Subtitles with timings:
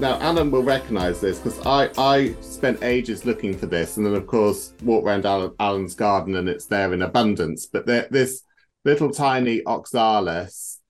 [0.00, 4.14] Now, Alan will recognise this because I, I spent ages looking for this, and then
[4.14, 7.66] of course walk around Alan, Alan's garden and it's there in abundance.
[7.66, 8.44] But there, this
[8.84, 10.80] little tiny oxalis,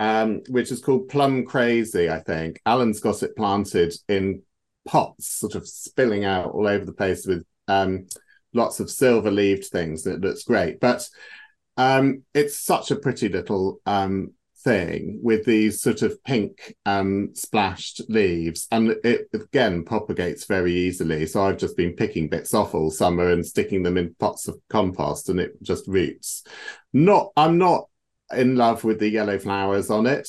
[0.00, 2.60] um, which is called plum crazy, I think.
[2.66, 4.42] Alan's got it planted in
[4.84, 8.08] pots, sort of spilling out all over the place with um,
[8.52, 10.04] lots of silver leaved things.
[10.08, 11.08] It looks great, but
[11.76, 14.32] um, it's such a pretty little um,
[14.66, 21.24] thing with these sort of pink um, splashed leaves, and it again propagates very easily.
[21.26, 24.58] So I've just been picking bits off all summer and sticking them in pots of
[24.68, 26.42] compost, and it just roots.
[26.92, 27.88] Not, I'm not
[28.34, 30.28] in love with the yellow flowers on it,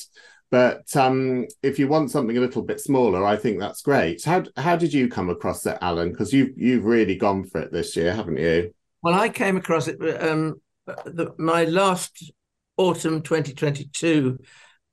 [0.51, 4.23] but um, if you want something a little bit smaller, I think that's great.
[4.23, 6.11] How how did you come across it, Alan?
[6.11, 8.71] Because you've you've really gone for it this year, haven't you?
[9.01, 9.99] Well, I came across it.
[10.23, 12.31] Um, the, my last
[12.77, 14.37] autumn 2022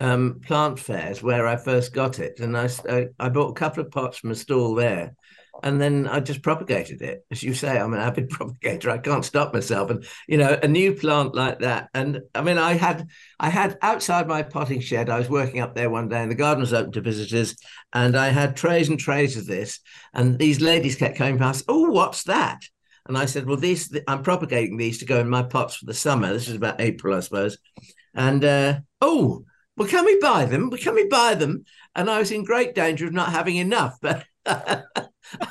[0.01, 2.69] um, plant fairs where I first got it, and I,
[3.19, 5.15] I bought a couple of pots from a stall there,
[5.63, 7.25] and then I just propagated it.
[7.31, 8.91] As you say, I'm an avid propagator.
[8.91, 11.89] I can't stop myself, and you know, a new plant like that.
[11.95, 15.09] And I mean, I had I had outside my potting shed.
[15.09, 17.57] I was working up there one day, and the garden was open to visitors,
[17.93, 19.81] and I had trays and trays of this,
[20.13, 21.65] and these ladies kept coming past.
[21.69, 22.61] Oh, what's that?
[23.07, 25.95] And I said, well, these I'm propagating these to go in my pots for the
[25.95, 26.33] summer.
[26.33, 27.59] This is about April, I suppose.
[28.15, 29.45] And uh, oh,
[29.77, 30.71] well, can we buy them?
[30.71, 31.65] Well, can we buy them?
[31.95, 34.83] And I was in great danger of not having enough, but I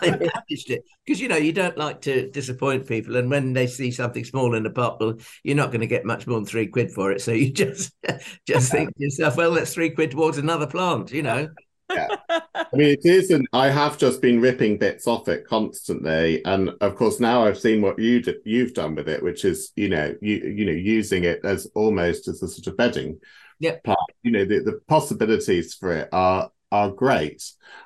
[0.02, 3.92] managed it because you know you don't like to disappoint people, and when they see
[3.92, 6.68] something small in a pot, well, you're not going to get much more than three
[6.68, 7.22] quid for it.
[7.22, 7.94] So you just
[8.48, 11.50] just think to yourself, well, that's three quid towards another plant, you know
[11.92, 12.08] yeah.
[12.30, 16.72] I mean, it is, and I have just been ripping bits off it constantly, and
[16.82, 19.90] of course now I've seen what you do, you've done with it, which is you
[19.90, 23.20] know you you know using it as almost as a sort of bedding.
[23.60, 23.78] Yeah.
[23.84, 24.00] Part.
[24.24, 27.44] You know the, the possibilities for it are are great.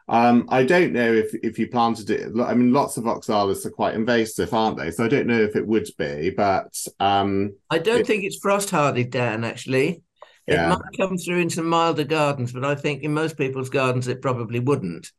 [0.08, 2.32] Um, I don't know if if you planted it.
[2.40, 4.92] I mean, lots of oxalis are quite invasive, aren't they?
[4.92, 8.38] So I don't know if it would be, but um, I don't it, think it's
[8.38, 9.44] frost hardy, Dan.
[9.44, 10.02] Actually,
[10.48, 10.66] yeah.
[10.66, 14.08] It might come through in some milder gardens, but I think in most people's gardens
[14.08, 15.12] it probably wouldn't.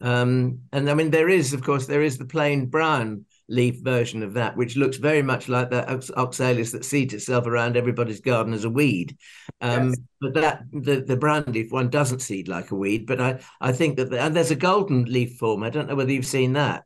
[0.00, 4.22] Um, and I mean, there is, of course, there is the plain brown leaf version
[4.22, 8.52] of that, which looks very much like that oxalis that seeds itself around everybody's garden
[8.52, 9.16] as a weed.
[9.60, 9.98] Um, yes.
[10.20, 13.06] But that the the brown leaf one doesn't seed like a weed.
[13.06, 15.62] But I I think that the, and there's a golden leaf form.
[15.62, 16.84] I don't know whether you've seen that.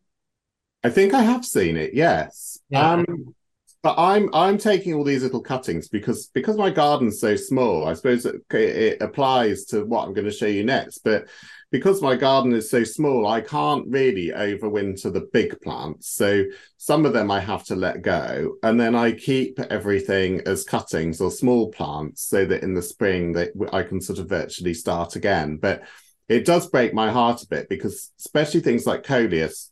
[0.85, 1.95] I think I have seen it.
[1.95, 2.59] Yes.
[2.71, 2.93] Yeah.
[2.93, 3.35] Um,
[3.83, 7.87] but I'm I'm taking all these little cuttings because because my garden's so small.
[7.87, 10.99] I suppose it, it applies to what I'm going to show you next.
[10.99, 11.29] But
[11.73, 16.11] because my garden is so small, I can't really overwinter the big plants.
[16.11, 16.45] So
[16.77, 21.21] some of them I have to let go, and then I keep everything as cuttings
[21.21, 25.17] or small plants, so that in the spring that I can sort of virtually start
[25.17, 25.57] again.
[25.57, 25.83] But
[26.29, 29.72] it does break my heart a bit because especially things like coleus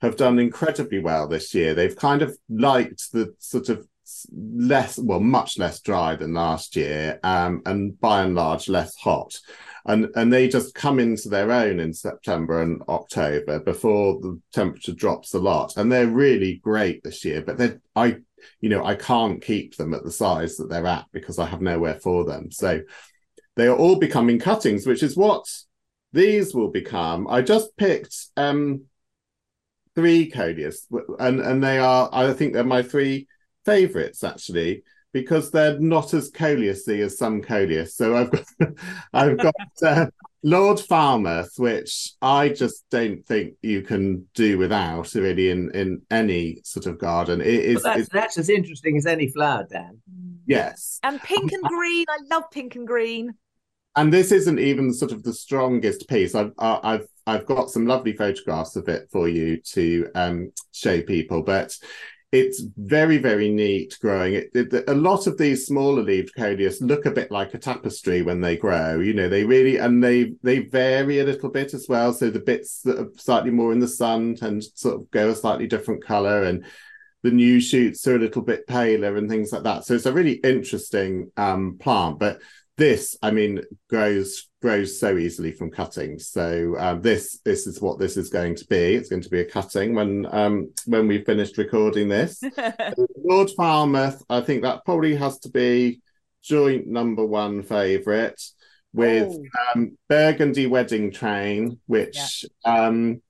[0.00, 1.74] have done incredibly well this year.
[1.74, 3.86] They've kind of liked the sort of
[4.32, 9.38] less, well, much less dry than last year, um, and by and large less hot.
[9.86, 14.92] And and they just come into their own in September and October before the temperature
[14.92, 15.76] drops a lot.
[15.76, 18.16] And they're really great this year, but they I
[18.60, 21.62] you know I can't keep them at the size that they're at because I have
[21.62, 22.50] nowhere for them.
[22.50, 22.82] So
[23.56, 25.46] they are all becoming cuttings, which is what
[26.12, 27.26] these will become.
[27.28, 28.84] I just picked um
[29.94, 30.86] three coleus,
[31.18, 33.28] and and they are I think they're my three
[33.64, 37.96] favourites actually because they're not as coleusy as some coleus.
[37.96, 38.44] So I've got
[39.12, 40.06] I've got uh,
[40.42, 46.60] Lord Falmouth, which I just don't think you can do without really in in any
[46.64, 47.40] sort of garden.
[47.40, 50.00] It is that's, that's as interesting as any flower, Dan.
[50.46, 52.06] Yes, and pink and green.
[52.08, 53.34] I love pink and green.
[53.96, 56.34] And this isn't even sort of the strongest piece.
[56.34, 61.42] I've I've I've got some lovely photographs of it for you to um, show people,
[61.42, 61.76] but
[62.32, 64.34] it's very very neat growing.
[64.34, 68.22] It, it, a lot of these smaller leaved coleus look a bit like a tapestry
[68.22, 71.86] when they grow you know they really and they they vary a little bit as
[71.88, 72.12] well.
[72.12, 75.34] So the bits that are slightly more in the sun tend sort of go a
[75.34, 76.64] slightly different color and
[77.22, 79.84] the new shoots are a little bit paler and things like that.
[79.84, 82.40] So it's a really interesting um, plant but
[82.80, 83.60] this, I mean,
[83.90, 86.28] grows grows so easily from cuttings.
[86.28, 88.94] So um, this this is what this is going to be.
[88.94, 92.42] It's going to be a cutting when um, when we've finished recording this.
[93.22, 96.00] Lord Falmouth, I think that probably has to be
[96.42, 98.40] joint number one favourite
[98.94, 99.70] with Oh.
[99.74, 103.20] um, Burgundy Wedding Train, which um,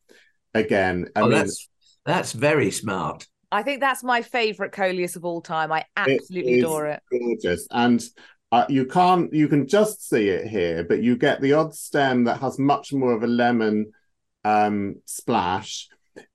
[0.54, 1.68] again, I oh, mean, that's
[2.06, 3.26] that's very smart.
[3.52, 5.72] I think that's my favourite Coleus of all time.
[5.72, 7.02] I absolutely is adore it.
[7.10, 8.00] gorgeous and
[8.52, 12.24] uh, you can't you can just see it here but you get the odd stem
[12.24, 13.92] that has much more of a lemon
[14.44, 15.88] um splash.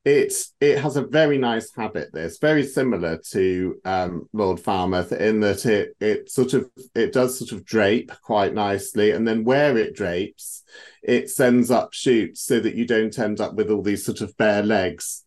[0.05, 5.41] It's it has a very nice habit this very similar to um lord falmouth in
[5.41, 9.77] that it it sort of it does sort of drape quite nicely and then where
[9.77, 10.63] it drapes
[11.03, 14.35] it sends up shoots so that you don't end up with all these sort of
[14.37, 15.23] bare legs.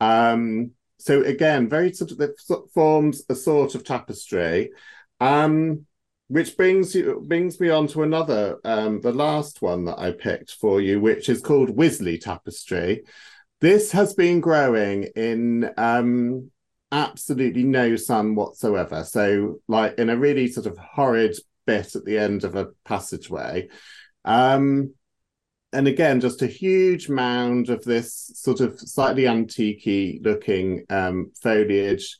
[0.00, 2.40] Um so again very sort of it
[2.72, 4.70] forms a sort of tapestry.
[5.20, 5.87] Um
[6.28, 10.52] which brings you brings me on to another um the last one that i picked
[10.52, 13.02] for you which is called wisley tapestry.
[13.60, 16.50] This has been growing in um
[16.90, 19.04] absolutely no sun whatsoever.
[19.04, 21.36] So like in a really sort of horrid
[21.66, 23.68] bit at the end of a passageway.
[24.24, 24.94] Um
[25.72, 32.16] and again, just a huge mound of this sort of slightly antique looking um, foliage,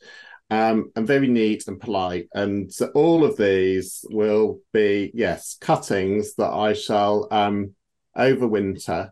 [0.51, 2.29] um, and very neat and polite.
[2.33, 7.75] And so all of these will be, yes, cuttings that I shall um,
[8.17, 9.11] overwinter.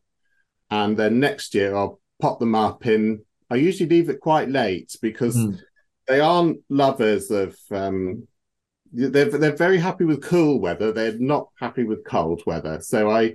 [0.70, 4.96] And then next year I'll pop them up in, I usually leave it quite late
[5.00, 5.58] because Mm.
[6.08, 8.26] they aren't lovers of, um,
[8.92, 10.92] they're, they're very happy with cool weather.
[10.92, 12.80] They're not happy with cold weather.
[12.80, 13.34] So I,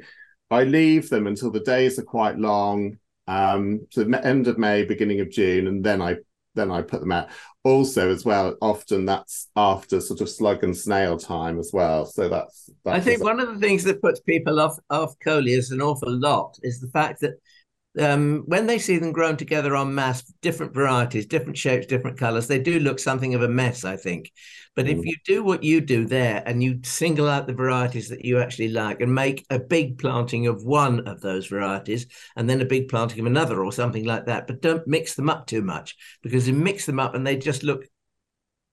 [0.50, 4.84] I leave them until the days are quite long, um, to the end of May,
[4.84, 6.16] beginning of June, and then I
[6.56, 7.30] then I put them out.
[7.64, 12.06] Also, as well, often that's after sort of slug and snail time as well.
[12.06, 15.72] So that's, that's I think one of the things that puts people off off is
[15.72, 17.36] an awful lot is the fact that
[18.00, 22.48] um, when they see them grown together en masse, different varieties, different shapes, different colors,
[22.48, 24.32] they do look something of a mess, I think.
[24.76, 25.04] But if Mm.
[25.04, 28.70] you do what you do there and you single out the varieties that you actually
[28.70, 32.08] like and make a big planting of one of those varieties
[32.38, 35.30] and then a big planting of another or something like that, but don't mix them
[35.30, 37.86] up too much because you mix them up and they just look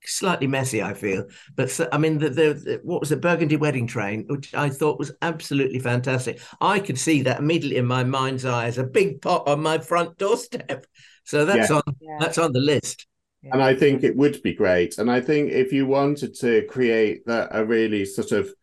[0.09, 1.25] slightly messy, I feel.
[1.55, 4.69] But so, I mean, the, the, the what was the Burgundy Wedding Train, which I
[4.69, 6.41] thought was absolutely fantastic.
[6.61, 9.77] I could see that immediately in my mind's eye as a big pot on my
[9.79, 10.85] front doorstep.
[11.25, 11.77] So that's Yeah.
[11.77, 12.17] on Yeah.
[12.19, 13.05] that's on the list.
[13.43, 13.51] yeah.
[13.53, 14.97] and I think it would be great.
[14.97, 18.53] And I think if you wanted to create that a really sort of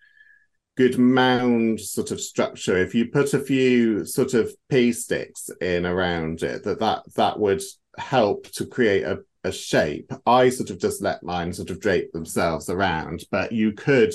[0.77, 5.87] good mound sort of structure, if you put a few sort of pea sticks in
[5.87, 7.63] around it, that that that would
[7.99, 10.13] help to create a, a shape.
[10.27, 14.13] I sort of just let mine sort of drape themselves around, but you could.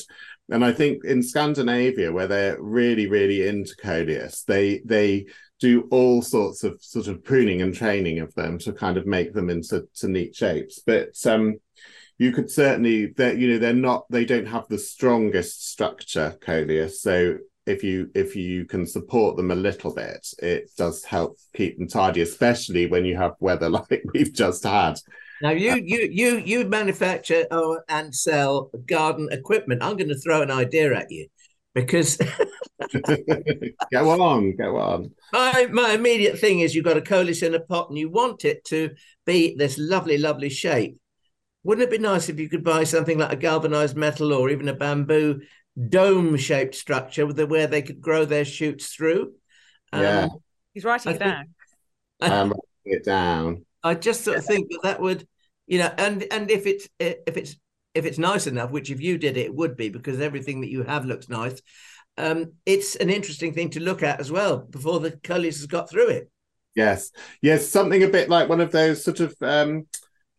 [0.50, 5.28] And I think in Scandinavia, where they're really, really into coleus, they they
[5.60, 9.34] do all sorts of sort of pruning and training of them to kind of make
[9.34, 10.82] them into to neat shapes.
[10.86, 11.60] But um,
[12.18, 17.02] you could certainly that you know they're not they don't have the strongest structure coleus.
[17.02, 17.38] So
[17.72, 21.88] if you if you can support them a little bit, it does help keep them
[21.88, 24.96] tidy, especially when you have weather like we've just had.
[25.42, 29.84] Now you uh, you you you manufacture oh, and sell garden equipment.
[29.84, 31.28] I'm going to throw an idea at you
[31.74, 32.18] because
[33.92, 35.12] go on, go on.
[35.32, 38.46] my my immediate thing is you've got a coleus in a pot and you want
[38.46, 38.92] it to
[39.26, 40.98] be this lovely lovely shape.
[41.64, 44.68] Wouldn't it be nice if you could buy something like a galvanized metal or even
[44.68, 45.42] a bamboo
[45.90, 49.34] dome shaped structure with the, where they could grow their shoots through?
[49.94, 50.28] Um, Yeah.
[50.74, 51.46] He's writing I it think- down.
[52.22, 53.66] I'm writing it down.
[53.84, 55.28] I just sort of think that that would,
[55.66, 57.56] you know, and and if it's if it's
[57.96, 60.70] if it's nice enough, which if you did it, it would be because everything that
[60.70, 61.60] you have looks nice.
[62.18, 65.90] Um, it's an interesting thing to look at as well before the coleus has got
[65.90, 66.30] through it.
[66.76, 67.12] Yes,
[67.42, 69.88] yes, something a bit like one of those sort of um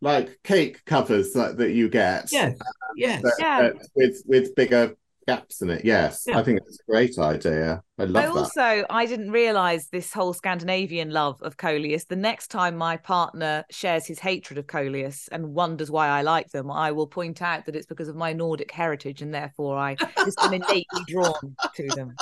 [0.00, 2.30] like cake covers that, that you get.
[2.30, 2.56] Yes,
[2.96, 3.22] yes.
[3.22, 3.62] that- Yeah.
[3.62, 4.94] that with with bigger
[5.26, 5.84] gaps in it.
[5.84, 6.38] Yes, Yeah.
[6.38, 7.82] I think it's a great idea.
[7.98, 8.36] I love I that.
[8.36, 12.04] also I didn't realize this whole Scandinavian love of Coleus.
[12.04, 16.50] The next time my partner shares his hatred of Coleus and wonders why I like
[16.50, 19.96] them, I will point out that it's because of my Nordic heritage and therefore I
[20.24, 22.14] just am innately drawn to them.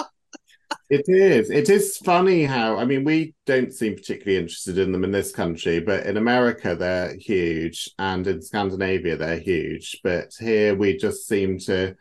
[0.89, 1.51] It is.
[1.51, 5.31] It is funny how I mean we don't seem particularly interested in them in this
[5.33, 10.01] country, but in America they're huge, and in Scandinavia they're huge.
[10.03, 11.95] But here we just seem to,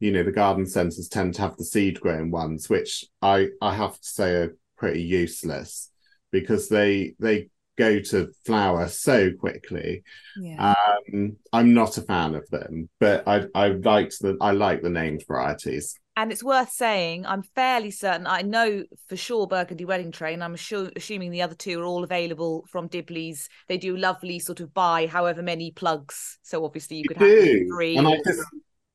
[0.00, 3.74] you know, the garden centres tend to have the seed grown ones, which I I
[3.74, 5.90] have to say are pretty useless
[6.30, 10.02] because they they go to flower so quickly.
[10.36, 10.74] Yeah.
[11.14, 14.90] Um, I'm not a fan of them, but I I liked the I like the
[14.90, 15.98] named varieties.
[16.16, 20.42] And it's worth saying, I'm fairly certain, I know for sure Burgundy Wedding Train.
[20.42, 23.48] I'm assu- assuming the other two are all available from Dibley's.
[23.68, 26.38] They do lovely sort of buy however many plugs.
[26.42, 27.68] So obviously you could have do.
[27.68, 27.96] three.
[27.96, 28.42] And I just,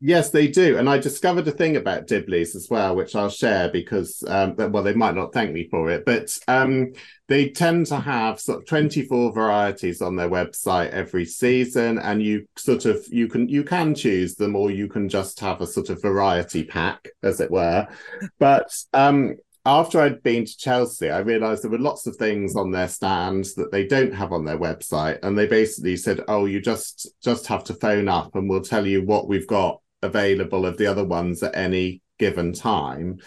[0.03, 0.77] yes, they do.
[0.77, 4.83] And I discovered a thing about Dibley's as well, which I'll share because, um, well,
[4.83, 6.91] they might not thank me for it, but um,
[7.29, 11.99] they tend to have sort of 24 varieties on their website every season.
[11.99, 15.61] And you sort of, you can, you can choose them or you can just have
[15.61, 17.87] a sort of variety pack, as it were.
[18.39, 22.71] But, um, after I'd been to Chelsea, I realized there were lots of things on
[22.71, 25.19] their stands that they don't have on their website.
[25.23, 28.85] And they basically said, oh, you just just have to phone up and we'll tell
[28.85, 33.19] you what we've got available of the other ones at any given time.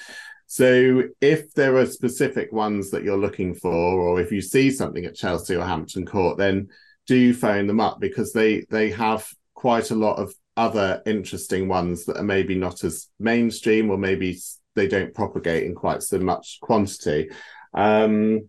[0.47, 5.05] So if there are specific ones that you're looking for, or if you see something
[5.05, 6.69] at Chelsea or Hampton Court, then
[7.07, 12.05] do phone them up because they they have quite a lot of other interesting ones
[12.07, 14.39] that are maybe not as mainstream or maybe
[14.75, 17.31] they don't propagate in quite so much quantity.
[17.75, 18.49] Um,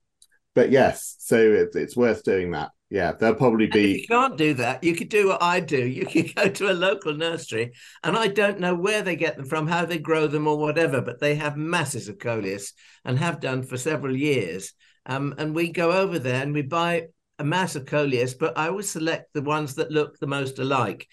[0.54, 2.72] but yes, so it, it's worth doing that.
[2.90, 5.86] Yeah, they'll probably And be you can't do that, you could do what I do.
[5.86, 9.46] You could go to a local nursery, and I don't know where they get them
[9.46, 13.42] from, how they grow them, or whatever, but they have masses of coleus and have
[13.42, 14.74] done for several years.
[15.06, 17.08] Um, and we go over there and we buy
[17.40, 21.08] a mass of coleus, but I always select the ones that look the most alike.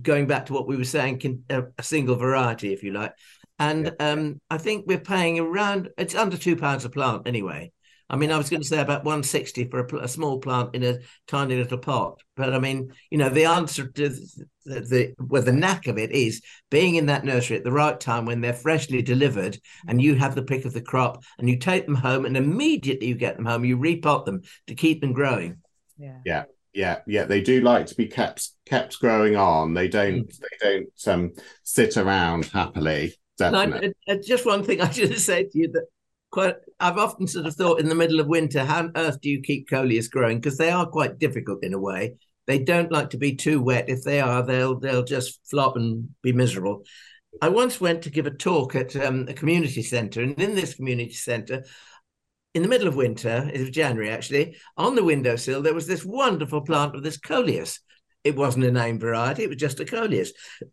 [0.00, 3.12] Going back to what we were saying, can, a, a single variety, if you like.
[3.58, 7.72] And um, I think we're paying around, it's under two pounds a plant anyway.
[8.10, 10.82] I mean, I was going to say about 160 for a, a small plant in
[10.82, 12.18] a tiny little pot.
[12.36, 16.12] But I mean, you know, the answer to the, the well, the knack of it
[16.12, 20.14] is being in that nursery at the right time when they're freshly delivered and you
[20.14, 23.36] have the pick of the crop and you take them home and immediately you get
[23.36, 25.56] them home, you repot them to keep them growing.
[25.98, 26.18] yeah.
[26.24, 30.68] yeah yeah yeah they do like to be kept kept growing on they don't they
[30.70, 35.20] don't um sit around happily And definitely I, I- just one thing I should have
[35.20, 35.86] said to you that
[36.30, 39.28] quite I've often sort of thought in the middle of winter, how on earth do
[39.28, 40.38] you keep coleus growing?
[40.38, 42.16] Because they are quite difficult in a way.
[42.46, 43.88] They don't like to be too wet.
[43.88, 46.84] If they are, they'll they'll just flop and be miserable.
[47.42, 50.74] I once went to give a talk at um, a community centre, and in this
[50.74, 51.64] community centre,
[52.54, 56.04] in the middle of winter, it was January actually, on the windowsill there was this
[56.04, 57.80] wonderful plant of this coleus.
[58.24, 60.32] It wasn't a name variety; it was just a coleus,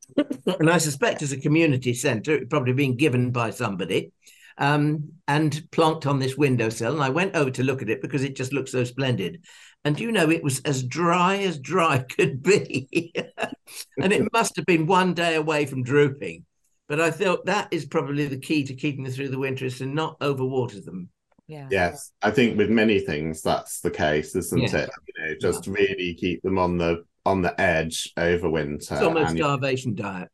[0.60, 4.12] and I suspect as a community centre, it probably been given by somebody
[4.58, 6.94] um, and plonked on this windowsill.
[6.94, 9.44] And I went over to look at it because it just looked so splendid.
[9.84, 13.14] And you know, it was as dry as dry could be.
[13.98, 16.46] and it must have been one day away from drooping.
[16.88, 19.80] But I thought that is probably the key to keeping them through the winter is
[19.80, 21.10] to not overwater them.
[21.48, 21.68] Yeah.
[21.70, 24.78] yes i think with many things that's the case isn't Yeah.
[24.78, 29.04] it you know just really keep them on the on the edge over winter It's
[29.04, 30.30] almost and- starvation diet.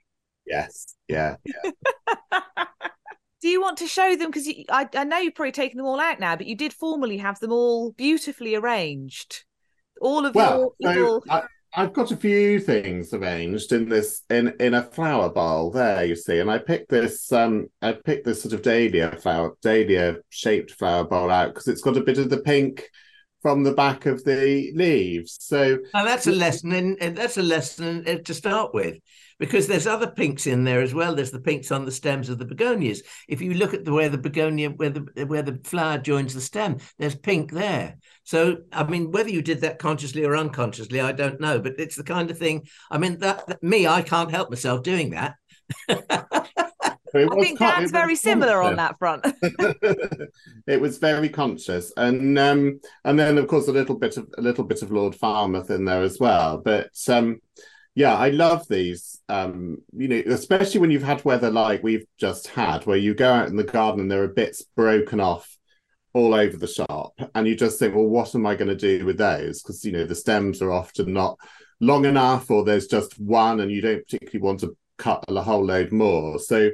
[0.45, 1.35] yes yeah
[3.41, 4.29] Do you want to show them?
[4.29, 7.17] Because I, I know you've probably taken them all out now, but you did formerly
[7.17, 9.43] have them all beautifully arranged.
[9.99, 11.23] All of well your so little.
[11.29, 11.43] I,
[11.73, 16.15] I've got a few things arranged in this in in a flower bowl there you
[16.15, 20.71] see and I picked this um I picked this sort of dahlia flower dahlia shaped
[20.71, 22.89] flower bowl out because it's got a bit of the pink
[23.41, 27.41] from the back of the leaves so Now that's a lesson, in, and that's a
[27.43, 28.97] lesson in- to start with,
[29.41, 31.15] because there's other pinks in there as well.
[31.15, 33.01] There's the pinks on the stems of the begonias.
[33.27, 36.41] If you look at the where the begonia, where the where the flower joins the
[36.41, 37.97] stem, there's pink there.
[38.23, 41.95] So I mean, whether you did that consciously or unconsciously, I don't know, but it's
[41.95, 42.67] the kind of thing.
[42.91, 45.33] I mean, that, that- me, I can't help myself doing that.
[45.89, 49.25] I think con- Dan's very similar on that front.
[50.67, 54.41] it was very conscious and um and then of course a little bit of a
[54.41, 57.39] little bit of lord falmouth in there as well but um
[57.95, 62.47] yeah i love these um you know especially when you've had weather like we've just
[62.47, 65.57] had where you go out in the garden and there are bits broken off
[66.13, 69.05] all over the shop and you just think well what am i going to do
[69.05, 71.37] with those because you know the stems are often not
[71.79, 75.65] long enough or there's just one and you don't particularly want to cut a whole
[75.65, 76.69] load more so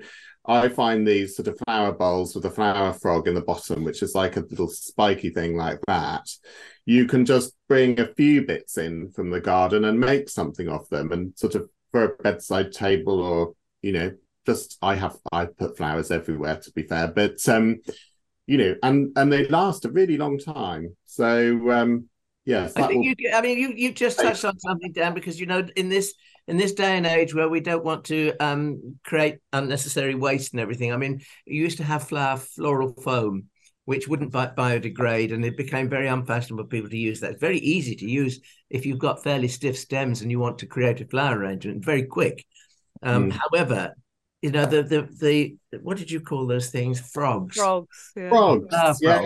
[0.47, 4.01] I find these sort of flower bowls with a flower frog in the bottom, which
[4.01, 6.25] is like a little spiky thing like that.
[6.87, 10.87] You can just bring a few bits in from the garden and make something of
[10.87, 14.11] them and sort of for a bedside table or, you know,
[14.45, 17.81] just I have I put flowers everywhere to be fair, but um,
[18.45, 20.95] you know, and and they last a really long time.
[21.05, 22.07] So um
[22.45, 23.31] yes, I think will you.
[23.33, 26.13] I mean, you you just touched on something, Dan, because you know, in this
[26.47, 30.61] in this day and age where we don't want to um, create unnecessary waste and
[30.61, 30.93] everything.
[30.93, 33.49] I mean, you used to have flower floral foam,
[33.87, 37.31] which wouldn't biodegrade, and it became very unfashionable for people to use that.
[37.31, 40.65] It's very easy to use if you've got fairly stiff stems and you want to
[40.65, 41.85] create a flower arrangement.
[41.85, 42.45] Very quick.
[43.01, 43.39] Um, mm.
[43.41, 43.95] However,
[44.41, 46.99] you know the the the what did you call those things?
[46.99, 47.55] Frogs.
[47.55, 48.11] Frogs.
[48.13, 48.27] Yeah.
[48.27, 48.73] Frogs.
[48.73, 48.99] Uh, frogs.
[49.01, 49.21] Yeah.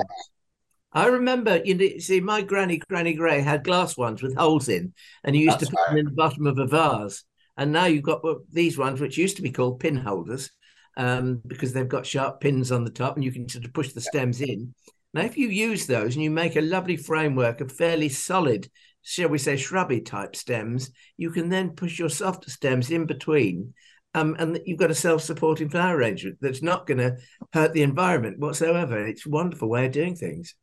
[0.93, 4.93] I remember, you know, see, my granny, Granny Gray, had glass ones with holes in,
[5.23, 5.89] and you used That's to put right.
[5.89, 7.23] them in the bottom of a vase.
[7.57, 10.51] And now you've got these ones, which used to be called pin holders,
[10.97, 13.93] um, because they've got sharp pins on the top, and you can sort of push
[13.93, 14.73] the stems in.
[15.13, 18.69] Now, if you use those and you make a lovely framework of fairly solid,
[19.01, 23.73] shall we say, shrubby type stems, you can then push your softer stems in between.
[24.13, 27.17] Um, and you've got a self-supporting flower arrangement that's not going to
[27.53, 29.05] hurt the environment whatsoever.
[29.05, 30.53] It's a wonderful way of doing things.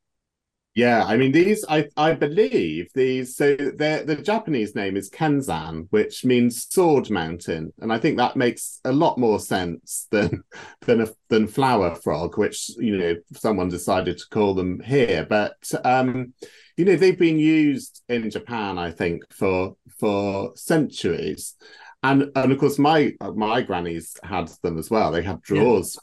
[0.75, 1.64] Yeah, I mean these.
[1.68, 3.37] I I believe these.
[3.37, 8.37] So the the Japanese name is Kenzan, which means sword mountain, and I think that
[8.37, 10.44] makes a lot more sense than
[10.82, 15.26] than a than flower frog, which you know someone decided to call them here.
[15.28, 16.32] But um,
[16.76, 21.56] you know they've been used in Japan, I think, for for centuries,
[22.04, 25.10] and and of course my my grannies had them as well.
[25.10, 25.98] They had drawers,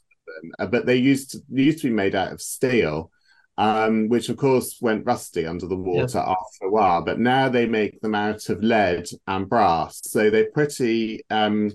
[0.59, 0.65] yeah.
[0.65, 3.09] but they used to they used to be made out of steel
[3.57, 7.01] um, which of course went rusty under the water after a while.
[7.03, 11.71] But now they make them out of lead and brass, so they're pretty, um,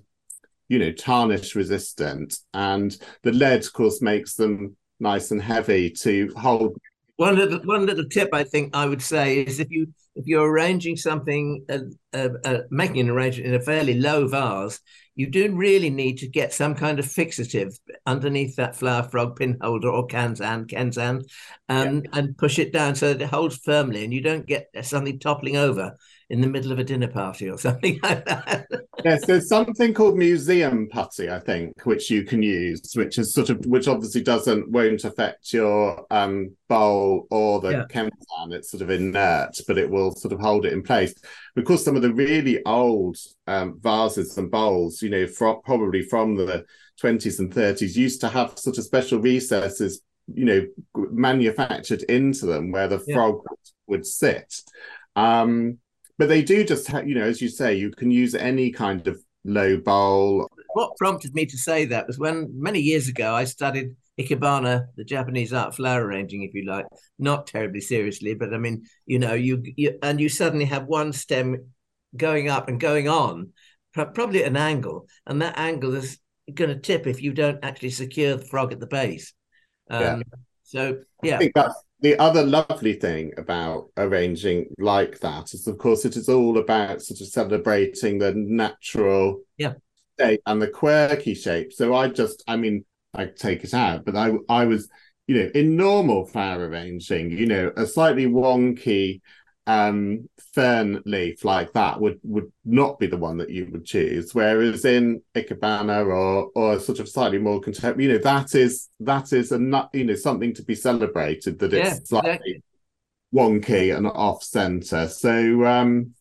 [0.68, 2.38] you know, tarnish resistant.
[2.54, 6.76] And the lead, of course, makes them nice and heavy to hold.
[7.16, 10.50] One little one little tip I think I would say is if you if you're
[10.50, 11.78] arranging something, uh,
[12.12, 14.80] uh, uh, making an arrangement in a fairly low vase,
[15.14, 19.56] you do really need to get some kind of fixative underneath that flower frog pin
[19.60, 21.22] holder or kanzan, kenzan,
[21.68, 22.10] um, yeah.
[22.12, 25.56] and push it down so that it holds firmly and you don't get something toppling
[25.56, 25.96] over
[26.30, 28.66] in the middle of a dinner party or something like that.
[29.04, 33.50] yes, there's something called museum putty, I think, which you can use, which is sort
[33.50, 37.84] of which obviously doesn't won't affect your um, bowl or the yeah.
[37.90, 38.52] kenzan.
[38.52, 41.14] It's sort of inert, but it will sort of hold it in place.
[41.54, 46.36] Because some of the really old um, vases and bowls, you know, from probably from
[46.36, 46.64] the
[47.02, 50.00] 20s and 30s, used to have sort of special recesses
[50.32, 50.64] you know
[51.10, 53.16] manufactured into them where the yeah.
[53.16, 53.42] frog
[53.88, 54.54] would sit
[55.16, 55.78] um
[56.20, 59.08] but they do just have, you know, as you say, you can use any kind
[59.08, 60.46] of low bowl.
[60.74, 65.04] What prompted me to say that was when many years ago I studied ikebana, the
[65.04, 66.84] Japanese art flower arranging, if you like,
[67.18, 71.14] not terribly seriously, but I mean, you know, you, you and you suddenly have one
[71.14, 71.70] stem
[72.14, 73.54] going up and going on,
[73.94, 76.18] probably at an angle, and that angle is
[76.52, 79.32] going to tip if you don't actually secure the frog at the base.
[79.88, 80.22] Um, yeah.
[80.64, 85.78] So yeah, I think that's the other lovely thing about arranging like that is, of
[85.78, 89.74] course, it is all about sort of celebrating the natural yeah.
[90.18, 91.72] shape and the quirky shape.
[91.72, 92.84] So I just, I mean,
[93.14, 94.88] I take it out, but I, I was,
[95.26, 99.20] you know, in normal flower arranging, you know, a slightly wonky
[99.70, 104.34] um, fern leaf like that would would not be the one that you would choose.
[104.34, 109.32] Whereas in Ikebana or or sort of slightly more contemporary, you know, that is that
[109.32, 112.62] is a you know something to be celebrated that yeah, it's slightly exactly.
[113.34, 115.08] wonky and off center.
[115.08, 116.14] So um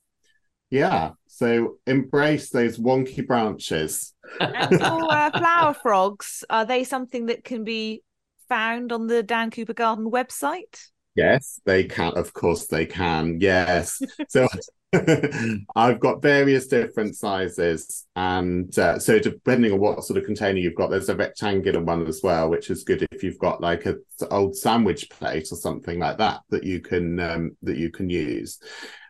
[0.69, 4.13] yeah, so embrace those wonky branches.
[4.39, 8.03] so, uh, flower frogs are they something that can be
[8.47, 10.89] found on the Dan Cooper Garden website?
[11.19, 12.13] Yes, they can.
[12.15, 13.39] Of course, they can.
[13.41, 14.01] Yes.
[14.29, 14.47] so
[15.75, 20.75] I've got various different sizes, and uh, so depending on what sort of container you've
[20.75, 24.01] got, there's a rectangular one as well, which is good if you've got like an
[24.31, 28.57] old sandwich plate or something like that that you can um, that you can use.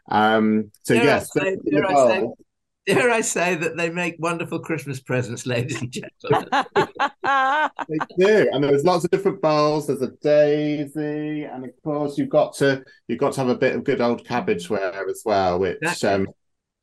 [0.09, 2.27] Um, so dare yes, say, dare, I say,
[2.93, 6.49] dare I say that they make wonderful Christmas presents, ladies and gentlemen?
[7.87, 9.87] they do, and there's lots of different bowls.
[9.87, 13.75] There's a daisy, and of course you've got to you've got to have a bit
[13.75, 16.09] of good old cabbageware as well, which exactly.
[16.09, 16.27] um,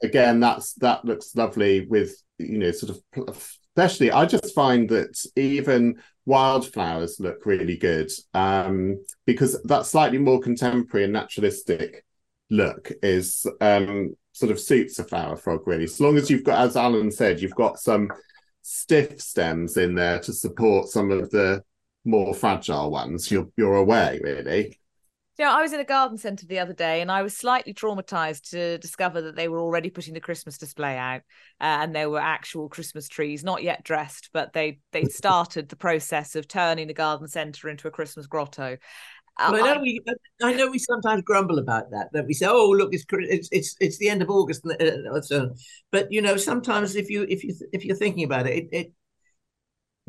[0.02, 2.96] again that's that looks lovely with you know sort
[3.28, 10.18] of especially I just find that even wildflowers look really good um, because that slightly
[10.18, 12.04] more contemporary and naturalistic
[12.50, 15.84] look is um, sort of suits a flower frog really.
[15.84, 18.12] As long as you've got, as Alan said, you've got some
[18.60, 21.62] stiff stems in there to support some of the
[22.04, 24.78] more fragile ones, you're you're away really.
[25.38, 28.50] Yeah, I was in a garden centre the other day and I was slightly traumatized
[28.50, 31.20] to discover that they were already putting the Christmas display out
[31.60, 35.76] uh, and there were actual Christmas trees, not yet dressed, but they they'd started the
[35.76, 38.76] process of turning the garden centre into a Christmas grotto.
[39.38, 40.00] I know we,
[40.42, 42.08] I know we sometimes grumble about that.
[42.12, 45.12] That we say, "Oh, look, it's it's it's, it's the end of August," and uh,
[45.12, 45.40] uh, so.
[45.40, 45.54] on.
[45.92, 48.92] But you know, sometimes if you if you if you're thinking about it, it, it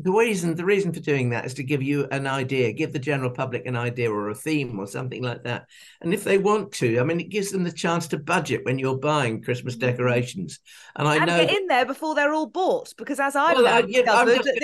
[0.00, 2.98] the reason the reason for doing that is to give you an idea give the
[2.98, 5.66] general public an idea or a theme or something like that
[6.00, 8.78] and if they want to i mean it gives them the chance to budget when
[8.78, 9.86] you're buying christmas mm-hmm.
[9.86, 10.60] decorations
[10.96, 13.66] and i and know get in there before they're all bought because as i've well,
[13.66, 14.54] I, I'm, just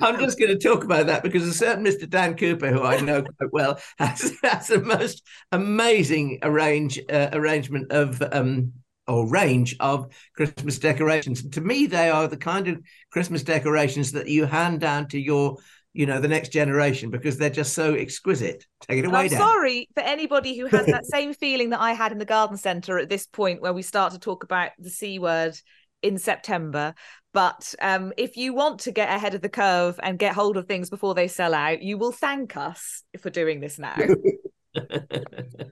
[0.00, 3.00] I'm just going to talk about that because a certain mr dan cooper who i
[3.00, 5.22] know quite well has, has the most
[5.52, 8.72] amazing arrange uh, arrangement of um
[9.08, 11.42] or range of Christmas decorations.
[11.42, 15.20] And to me, they are the kind of Christmas decorations that you hand down to
[15.20, 15.56] your,
[15.92, 18.66] you know, the next generation because they're just so exquisite.
[18.82, 19.20] Take it away.
[19.20, 19.38] I'm Dan.
[19.38, 22.98] sorry for anybody who has that same feeling that I had in the garden centre
[22.98, 25.56] at this point where we start to talk about the C word
[26.02, 26.94] in September.
[27.32, 30.66] But um, if you want to get ahead of the curve and get hold of
[30.66, 33.96] things before they sell out, you will thank us for doing this now.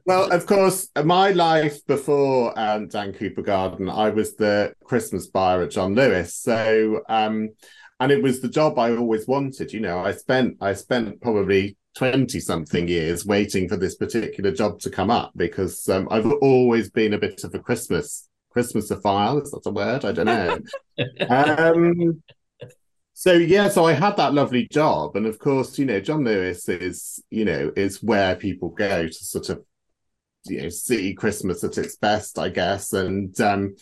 [0.07, 5.63] well, of course, my life before um, Dan Cooper Garden, I was the Christmas buyer
[5.63, 6.35] at John Lewis.
[6.35, 7.51] So, um,
[8.01, 9.73] and it was the job I always wanted.
[9.73, 14.81] You know, I spent I spent probably twenty something years waiting for this particular job
[14.81, 19.43] to come up because um, I've always been a bit of a Christmas Christmas Christmasophile.
[19.43, 20.05] Is that a word?
[20.05, 20.59] I don't know.
[21.29, 22.23] um,
[23.15, 26.69] so yeah, so I had that lovely job, and of course, you know, John Lewis
[26.69, 29.65] is, you know, is where people go to sort of,
[30.47, 33.77] you know, see Christmas at its best, I guess, and um,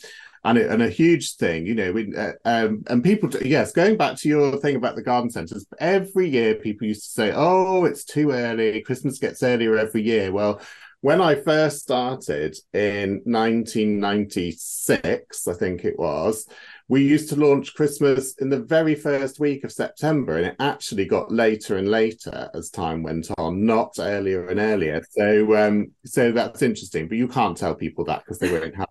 [0.45, 3.97] and it, and a huge thing, you know, we, uh, um, and people, yes, going
[3.97, 7.85] back to your thing about the garden centres, every year people used to say, oh,
[7.85, 10.31] it's too early, Christmas gets earlier every year.
[10.33, 10.61] Well,
[11.01, 16.47] when I first started in 1996, I think it was,
[16.88, 21.07] we used to launch Christmas in the very first week of September, and it actually
[21.07, 25.03] got later and later as time went on, not earlier and earlier.
[25.11, 27.09] So, um, so that's interesting.
[27.09, 28.88] But you can't tell people that because they won't have.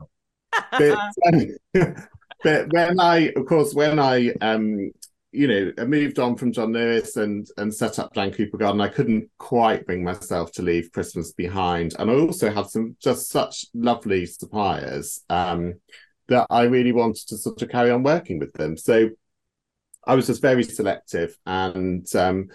[1.73, 1.95] but,
[2.43, 4.91] but when I, of course, when I, um,
[5.31, 8.81] you know, I moved on from John Lewis and and set up Dan Cooper Garden,
[8.81, 13.29] I couldn't quite bring myself to leave Christmas behind, and I also had some just
[13.29, 15.21] such lovely suppliers.
[15.29, 15.75] Um,
[16.31, 18.77] that I really wanted to sort of carry on working with them.
[18.77, 19.09] So
[20.07, 22.47] I was just very selective and um,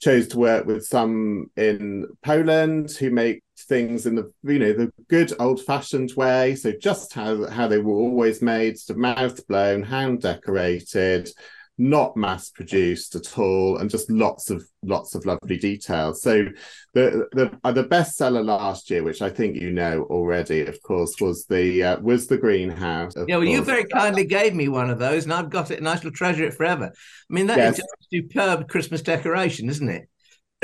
[0.00, 4.92] chose to work with some in Poland who make things in the you know the
[5.08, 6.56] good old fashioned way.
[6.56, 11.30] So just how how they were always made, sort of mouth blown, hand decorated,
[11.78, 16.22] not mass produced at all, and just lots of lots of lovely details.
[16.22, 16.46] So
[16.94, 21.20] the the uh, the bestseller last year, which I think you know already, of course,
[21.20, 23.14] was the uh, was the greenhouse.
[23.26, 25.88] Yeah, well, you very kindly gave me one of those, and I've got it, and
[25.88, 26.92] I shall treasure it forever.
[26.94, 27.78] I mean, that yes.
[27.78, 30.08] is superb Christmas decoration, isn't it?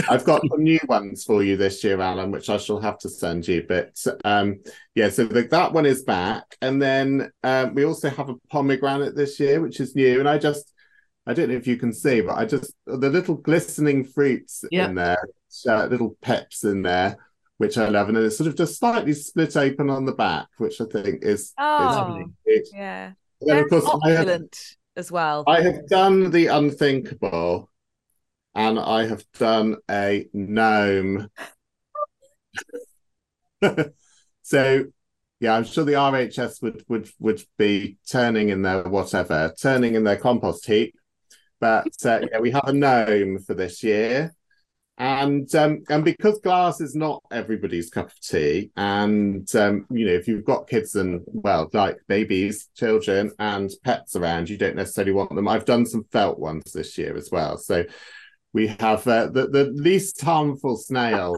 [0.09, 3.09] I've got some new ones for you this year, Alan, which I shall have to
[3.09, 3.65] send you.
[3.69, 4.61] But um,
[4.95, 9.17] yeah, so the, that one is back, and then um, we also have a pomegranate
[9.17, 10.21] this year, which is new.
[10.21, 10.73] And I just
[11.29, 14.95] I don't know if you can see, but I just the little glistening fruits in
[14.95, 15.29] there,
[15.69, 17.19] uh, little peps in there,
[17.59, 20.47] which I love, and then it's sort of just slightly split open on the back,
[20.57, 23.13] which I think is oh is yeah,
[23.43, 24.59] then, of course, opulent
[24.97, 25.45] have, as well.
[25.47, 27.69] I have done the unthinkable,
[28.55, 31.29] and I have done a gnome.
[34.43, 34.85] so
[35.41, 40.05] yeah, I'm sure the RHS would would would be turning in their whatever, turning in
[40.05, 40.95] their compost heap
[41.61, 44.35] but uh, yeah, we have a gnome for this year.
[45.01, 50.13] And um, and because glass is not everybody's cup of tea, and um, you know,
[50.13, 55.13] if you've got kids and well, like babies, children, and pets around, you don't necessarily
[55.13, 55.47] want them.
[55.47, 57.59] I've done some felt ones this year as well.
[57.59, 57.85] So
[58.53, 61.37] we have uh, the the least harmful snail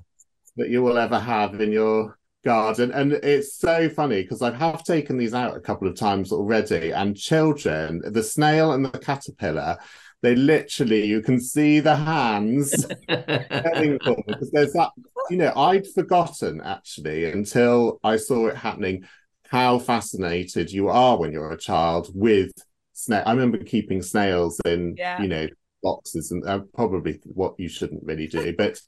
[0.57, 4.83] that you will ever have in your garden and it's so funny because i have
[4.83, 9.77] taken these out a couple of times already and children the snail and the caterpillar
[10.23, 14.91] they literally, you can see the hands because there's that,
[15.31, 19.05] you know, I'd forgotten actually until I saw it happening
[19.49, 22.53] how fascinated you are when you're a child with
[22.93, 23.23] snail.
[23.27, 25.21] I remember keeping snails in, yeah.
[25.21, 25.49] you know,
[25.83, 28.79] boxes and uh, probably what you shouldn't really do, but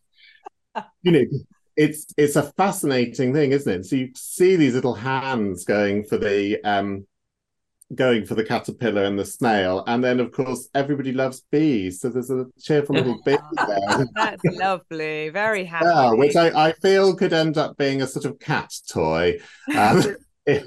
[1.03, 1.25] you know,
[1.77, 3.87] it's it's a fascinating thing, isn't it?
[3.87, 7.07] So you see these little hands going for the um
[7.95, 9.85] going for the caterpillar and the snail.
[9.87, 12.01] And then, of course, everybody loves bees.
[12.01, 14.07] So there's a cheerful little bee there.
[14.15, 15.29] That's lovely.
[15.31, 15.87] Very happy.
[15.87, 19.39] Yeah, which I, I feel could end up being a sort of cat toy
[19.77, 20.65] um, if,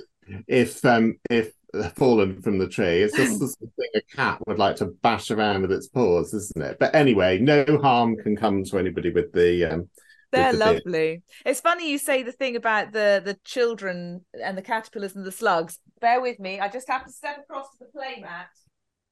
[0.48, 1.52] if, um, if
[1.96, 3.02] fallen from the tree.
[3.02, 5.88] It's just the sort of thing a cat would like to bash around with its
[5.88, 6.78] paws, isn't it?
[6.80, 9.90] But anyway, no harm can come to anybody with the um,
[10.36, 11.24] they're lovely.
[11.46, 15.32] It's funny you say the thing about the the children and the caterpillars and the
[15.32, 15.80] slugs.
[16.02, 16.60] Bear with me.
[16.60, 18.48] I just have to step across to the playmat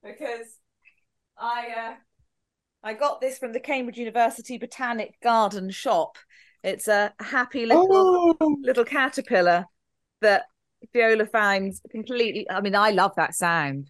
[0.04, 0.58] because
[1.38, 1.94] I uh,
[2.84, 6.18] I got this from the Cambridge University Botanic Garden shop.
[6.64, 9.66] It's a happy little Oh, little caterpillar
[10.22, 10.44] that
[10.94, 12.50] Viola finds completely.
[12.50, 13.90] I mean, I love that sound.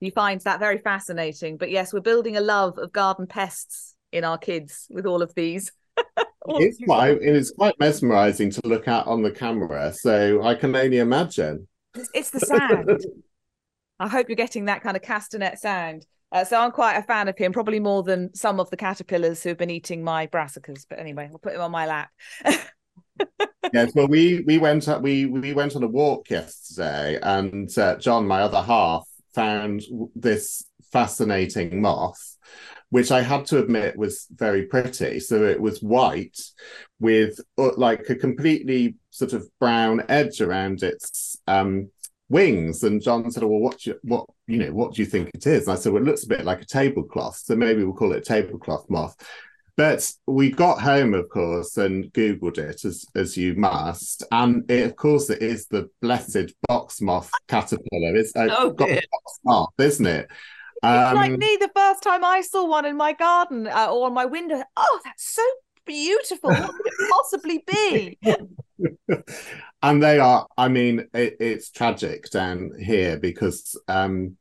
[0.00, 1.56] He finds that very fascinating.
[1.56, 5.34] But yes, we're building a love of garden pests in our kids with all of
[5.34, 5.72] these.
[6.46, 9.94] All it's quite it is quite mesmerizing to look at on the camera.
[9.94, 11.66] So I can only imagine.
[11.94, 13.00] It's, the sound.
[14.00, 16.06] I hope you're getting that kind of castanet sound.
[16.32, 19.42] Uh, so I'm quite a fan of him, probably more than some of the caterpillars
[19.42, 20.84] who've been eating my brassicas.
[20.88, 22.10] But anyway, I'll put him on my lap.
[23.72, 28.26] Yes, well, we we went we we went on a walk yesterday, and uh, John,
[28.26, 29.82] my other half, found
[30.14, 32.36] this fascinating moth,
[32.94, 35.18] which I had to admit was very pretty.
[35.18, 36.38] So it was white
[37.00, 41.90] with uh, like a completely sort of brown edge around its um,
[42.28, 42.84] wings.
[42.84, 45.44] And John said, "Well, what do you, what you know, what do you think it
[45.44, 47.94] is?" And I said, "Well, it looks a bit like a tablecloth, so maybe we'll
[47.94, 49.16] call it a tablecloth moth."
[49.76, 54.84] But we got home, of course, and Googled it as as you must, and it,
[54.84, 58.14] of course it is the blessed box moth caterpillar.
[58.14, 60.28] It's uh, Oh, got box moth, isn't it?
[60.82, 64.06] It's like Um, me the first time I saw one in my garden uh, or
[64.06, 64.62] on my window.
[64.76, 65.42] Oh, that's so
[65.86, 66.50] beautiful.
[66.50, 68.18] What could it possibly be?
[69.82, 74.36] and they are i mean it, it's tragic down here because um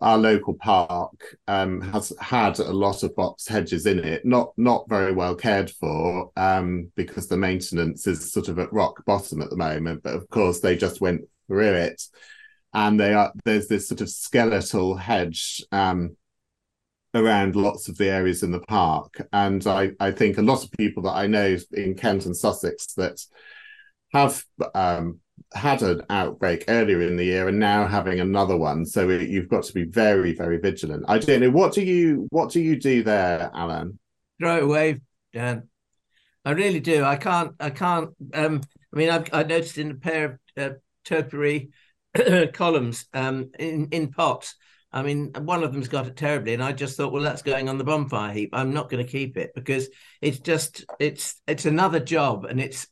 [0.00, 4.88] our local park um has had a lot of box hedges in it not not
[4.88, 9.50] very well cared for um because the maintenance is sort of at rock bottom at
[9.50, 12.02] the moment but of course they just went through it
[12.76, 16.16] and they are there's this sort of skeletal hedge um
[17.14, 20.70] around lots of the areas in the park and i i think a lot of
[20.72, 23.18] people that i know in kent and sussex that
[24.12, 25.18] have um,
[25.52, 28.86] had an outbreak earlier in the year and now having another one.
[28.86, 31.04] So you've got to be very, very vigilant.
[31.08, 33.98] I don't know what do you what do you do there, Alan?
[34.38, 35.00] throw it away,
[35.32, 35.68] Dan.
[36.44, 37.04] I really do.
[37.04, 37.54] I can't.
[37.58, 38.10] I can't.
[38.34, 38.60] Um,
[38.92, 40.24] I mean, I've I noticed in a pair
[40.56, 41.70] of uh, topiary
[42.52, 44.54] columns um, in in pots.
[44.92, 47.68] I mean, one of them's got it terribly, and I just thought, well, that's going
[47.68, 48.50] on the bonfire heap.
[48.52, 49.88] I'm not going to keep it because
[50.22, 52.86] it's just it's it's another job, and it's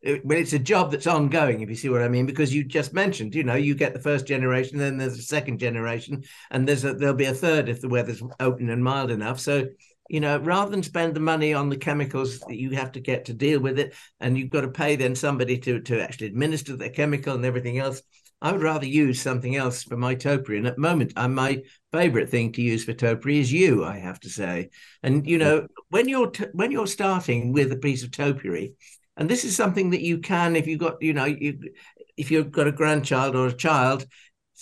[0.00, 2.62] it, well, it's a job that's ongoing, if you see what I mean, because you
[2.64, 6.68] just mentioned, you know, you get the first generation, then there's a second generation, and
[6.68, 9.40] there's a, there'll be a third if the weather's open and mild enough.
[9.40, 9.66] So,
[10.08, 13.24] you know, rather than spend the money on the chemicals that you have to get
[13.26, 16.76] to deal with it, and you've got to pay then somebody to to actually administer
[16.76, 18.00] the chemical and everything else,
[18.40, 20.58] I would rather use something else for my topiary.
[20.58, 23.98] And at the moment, uh, my favorite thing to use for topiary is yew, I
[23.98, 24.70] have to say.
[25.02, 28.74] And you know, when you're t- when you're starting with a piece of topiary,
[29.16, 31.58] and this is something that you can, if you've got, you know, you
[32.16, 34.06] if you've got a grandchild or a child,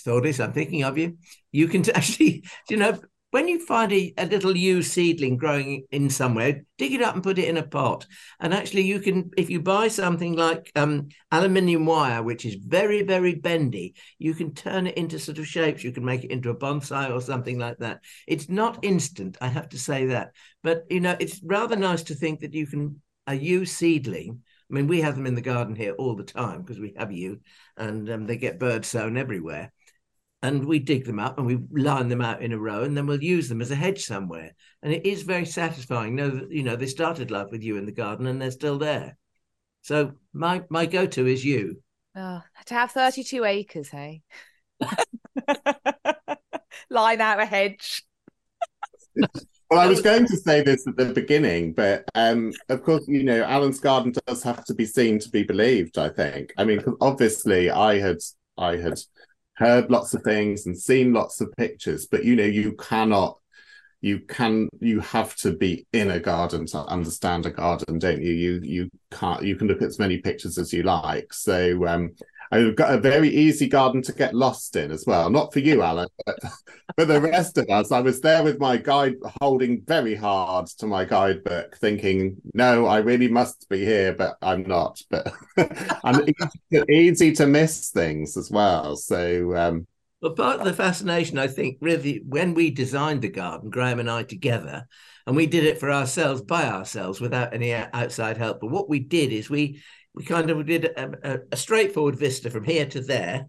[0.05, 1.17] Thordis, I'm thinking of you.
[1.51, 2.99] You can actually, you know,
[3.31, 7.23] when you find a, a little yew seedling growing in somewhere, dig it up and
[7.23, 8.05] put it in a pot.
[8.39, 13.03] And actually, you can, if you buy something like um, aluminium wire, which is very,
[13.03, 15.83] very bendy, you can turn it into sort of shapes.
[15.83, 18.01] You can make it into a bonsai or something like that.
[18.27, 20.31] It's not instant, I have to say that.
[20.63, 24.73] But, you know, it's rather nice to think that you can, a yew seedling, I
[24.73, 27.39] mean, we have them in the garden here all the time because we have yew
[27.77, 29.71] and um, they get bird sown everywhere
[30.41, 33.07] and we dig them up and we line them out in a row and then
[33.07, 36.63] we'll use them as a hedge somewhere and it is very satisfying know that you
[36.63, 39.17] know they started life with you in the garden and they're still there
[39.81, 41.81] so my my go-to is yew
[42.19, 44.23] Oh, to have 32 acres, hey?
[46.89, 48.03] Line out a hedge.
[49.69, 53.21] Well, I was going to say this at the beginning, but um, of course, you
[53.21, 55.99] know, Alan's garden does have to be seen to be believed.
[55.99, 56.53] I think.
[56.57, 58.17] I mean obviously, I had
[58.57, 58.97] I had
[59.57, 63.39] heard lots of things and seen lots of pictures, but you know, you cannot.
[63.99, 68.31] You can you have to be in a garden to understand a garden, don't you?
[68.31, 71.33] You you can't you can look at as many pictures as you like.
[71.33, 72.11] So um
[72.51, 75.29] I've got a very easy garden to get lost in as well.
[75.29, 76.37] Not for you, Alan, but
[76.97, 77.91] for the rest of us.
[77.91, 82.99] I was there with my guide, holding very hard to my guidebook, thinking, "No, I
[82.99, 85.01] really must be here," but I'm not.
[85.09, 85.33] But
[86.03, 88.95] I'm easy, easy to miss things as well.
[88.95, 89.87] So um,
[90.21, 94.09] Well, part of the fascination, I think, really, when we designed the garden, Graham and
[94.09, 94.87] I together,
[95.27, 98.61] and we did it for ourselves by ourselves without any outside help.
[98.61, 99.81] But what we did is we
[100.17, 103.47] we kind of did a, a, a straightforward vista from here to there,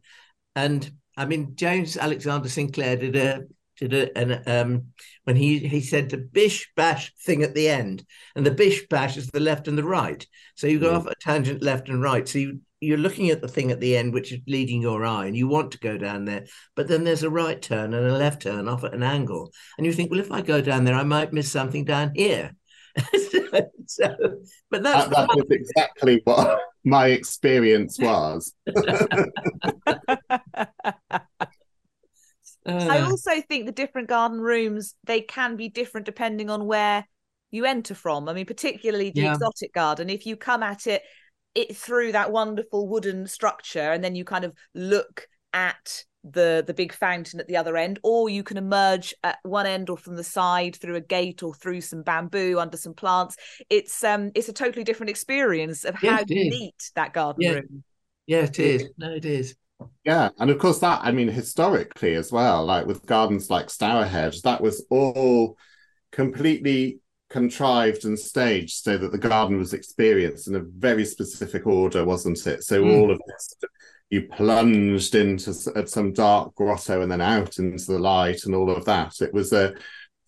[0.54, 3.44] and I mean James Alexander Sinclair did a
[3.78, 4.88] did a and um,
[5.24, 8.04] when he he said the bish bash thing at the end,
[8.37, 10.26] and the bish bash is the left and the right.
[10.57, 10.96] So you go mm.
[10.96, 12.28] off a tangent left and right.
[12.28, 15.26] So you you're looking at the thing at the end, which is leading your eye,
[15.26, 16.44] and you want to go down there,
[16.76, 19.87] but then there's a right turn and a left turn off at an angle, and
[19.87, 22.54] you think, well, if I go down there, I might miss something down here.
[23.87, 24.16] so,
[24.70, 28.55] but that's that, that was exactly what my experience was.
[32.66, 32.87] Uh.
[32.90, 37.07] I also think the different garden rooms they can be different depending on where
[37.51, 38.29] you enter from.
[38.29, 39.33] I mean, particularly the yeah.
[39.33, 40.11] exotic garden.
[40.11, 41.03] If you come at it
[41.55, 46.74] it through that wonderful wooden structure, and then you kind of look at the the
[46.74, 50.16] big fountain at the other end or you can emerge at one end or from
[50.16, 53.37] the side through a gate or through some bamboo under some plants.
[53.70, 57.52] It's um it's a totally different experience of how you neat that garden yeah.
[57.52, 57.85] room.
[58.26, 58.88] Yeah it is.
[58.98, 59.54] No it is.
[60.04, 64.40] Yeah and of course that i mean historically as well like with gardens like Stourhead
[64.42, 65.57] that was all
[66.11, 66.98] completely
[67.31, 72.44] contrived and staged so that the garden was experienced in a very specific order wasn't
[72.46, 72.64] it?
[72.64, 72.98] So mm.
[72.98, 73.54] all of this
[74.11, 78.85] you plunged into some dark grotto and then out into the light and all of
[78.87, 79.21] that.
[79.21, 79.75] It was a,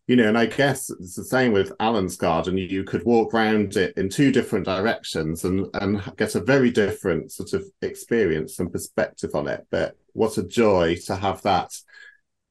[0.06, 2.58] you know, and I guess it's the same with Alan's garden.
[2.58, 7.32] You could walk around it in two different directions and and get a very different
[7.32, 9.66] sort of experience and perspective on it.
[9.70, 11.72] But what a joy to have that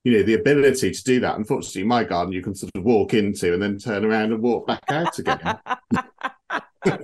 [0.05, 3.13] you know the ability to do that unfortunately my garden you can sort of walk
[3.13, 5.59] into and then turn around and walk back out again
[6.81, 7.01] but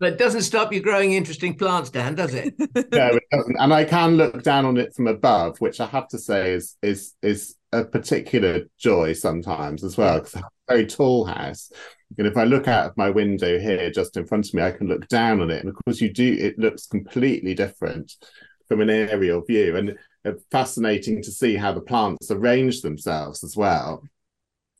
[0.00, 2.54] it doesn't stop you growing interesting plants, Dan, does it?
[2.58, 2.66] no,
[3.08, 3.56] it doesn't.
[3.58, 6.76] And I can look down on it from above, which I have to say is
[6.82, 11.72] is is a particular joy sometimes as well, because I have a very tall house.
[12.18, 14.72] And if I look out of my window here just in front of me, I
[14.72, 15.60] can look down on it.
[15.60, 18.16] And of course, you do, it looks completely different
[18.66, 19.76] from an aerial view.
[19.76, 24.02] And uh, fascinating to see how the plants arrange themselves as well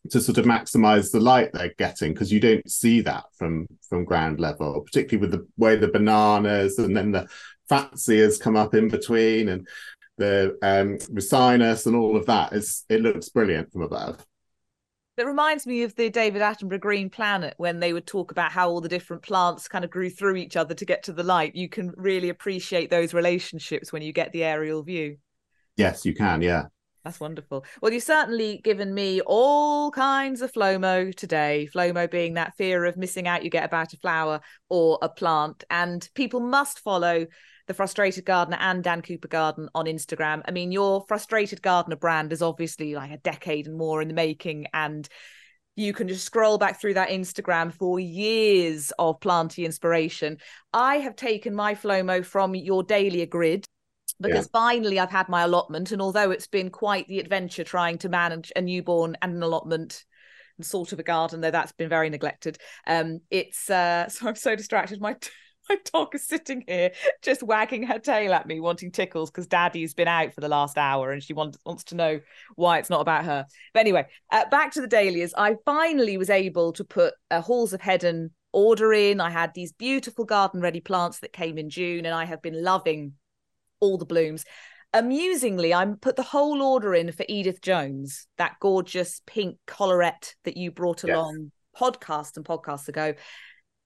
[0.08, 4.04] to sort of maximize the light they're getting because you don't see that from from
[4.04, 7.26] ground level particularly with the way the bananas and then the
[7.70, 9.68] fatsias come up in between and
[10.16, 14.24] the um ricinus and all of that is it looks brilliant from above
[15.16, 18.70] it reminds me of the David Attenborough Green Planet when they would talk about how
[18.70, 21.54] all the different plants kind of grew through each other to get to the light.
[21.54, 25.18] You can really appreciate those relationships when you get the aerial view.
[25.76, 26.40] Yes, you can.
[26.40, 26.66] Yeah.
[27.04, 27.64] That's wonderful.
[27.80, 31.66] Well, you've certainly given me all kinds of FLOMO today.
[31.74, 35.64] FLOMO being that fear of missing out you get about a flower or a plant.
[35.70, 37.26] And people must follow
[37.66, 40.42] the Frustrated Gardener and Dan Cooper Garden on Instagram.
[40.46, 44.14] I mean, your Frustrated Gardener brand is obviously like a decade and more in the
[44.14, 44.66] making.
[44.74, 45.08] And
[45.76, 50.36] you can just scroll back through that Instagram for years of planty inspiration.
[50.74, 53.64] I have taken my FLOMO from your Dahlia grid
[54.20, 54.61] because yeah.
[54.61, 55.92] finally I've had my allotment.
[55.92, 60.04] And although it's been quite the adventure trying to manage a newborn and an allotment
[60.59, 64.37] and sort of a garden, though that's been very neglected, um, it's uh, so I'm
[64.37, 65.00] so distracted.
[65.00, 65.16] My
[65.68, 66.90] my dog is sitting here
[67.22, 70.76] just wagging her tail at me, wanting tickles because Daddy's been out for the last
[70.76, 72.20] hour and she wants wants to know
[72.56, 73.46] why it's not about her.
[73.72, 75.33] But anyway, uh, back to the dahlias.
[75.37, 79.20] I finally was able to put a Halls of Heddon order in.
[79.20, 82.62] I had these beautiful garden ready plants that came in June, and I have been
[82.62, 83.14] loving
[83.81, 84.45] all the blooms.
[84.93, 90.57] Amusingly, I put the whole order in for Edith Jones, that gorgeous pink collarette that
[90.57, 91.81] you brought along yes.
[91.81, 93.14] podcast and podcasts ago.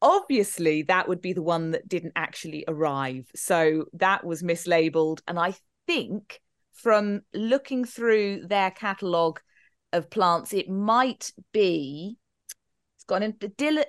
[0.01, 3.27] Obviously, that would be the one that didn't actually arrive.
[3.35, 5.21] So that was mislabeled.
[5.29, 5.55] And I
[5.87, 6.41] think
[6.73, 9.41] from looking through their catalogue
[9.93, 12.17] of plants, it might be
[12.97, 13.85] it's gone in Dill-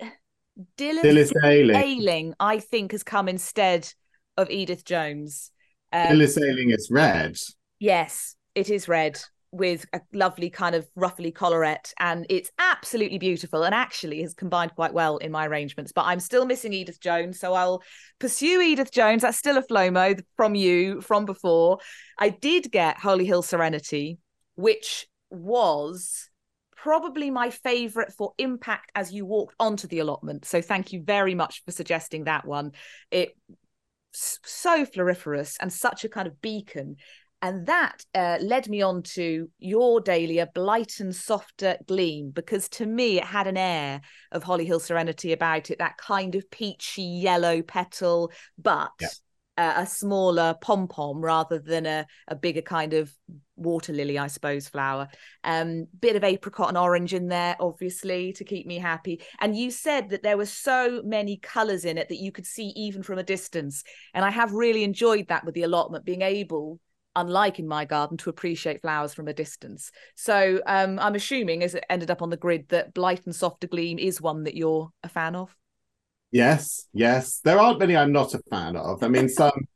[0.77, 1.75] Dilys Ayling.
[1.75, 3.91] Ayling, I think, has come instead
[4.37, 5.51] of Edith Jones.
[5.95, 7.37] Um, Dilys Ayling is red.
[7.79, 9.17] Yes, it is red
[9.53, 14.75] with a lovely kind of ruffly collarette and it's absolutely beautiful and actually has combined
[14.75, 17.81] quite well in my arrangements but i'm still missing edith jones so i'll
[18.19, 19.21] pursue edith jones.
[19.21, 21.77] That's still a flomo from you from before.
[22.19, 24.17] I did get Hollyhill Serenity
[24.55, 26.29] which was
[26.75, 31.33] probably my favorite for impact as you walked onto the allotment so thank you very
[31.33, 32.73] much for suggesting that one.
[33.09, 33.37] It
[34.15, 36.97] so floriferous and such a kind of beacon.
[37.41, 43.17] And that uh, led me on to your Dahlia, Blyton Softer Gleam, because to me
[43.17, 44.01] it had an air
[44.31, 49.09] of Hollyhill Serenity about it, that kind of peachy yellow petal, but yeah
[49.57, 53.11] a smaller pom pom rather than a, a bigger kind of
[53.55, 55.07] water lily, I suppose, flower.
[55.43, 59.21] Um, bit of apricot and orange in there, obviously, to keep me happy.
[59.39, 62.73] And you said that there were so many colours in it that you could see
[62.75, 63.83] even from a distance.
[64.13, 66.79] And I have really enjoyed that with the allotment, being able
[67.17, 69.89] unlike in my garden, to appreciate flowers from a distance.
[70.15, 73.97] So um, I'm assuming, as it ended up on the grid, that Blyton Softer Gleam
[73.97, 75.55] is one that you're a fan of.
[76.35, 77.39] Yes, yes.
[77.45, 79.01] There aren't many I'm not a fan of.
[79.01, 79.69] I mean, some,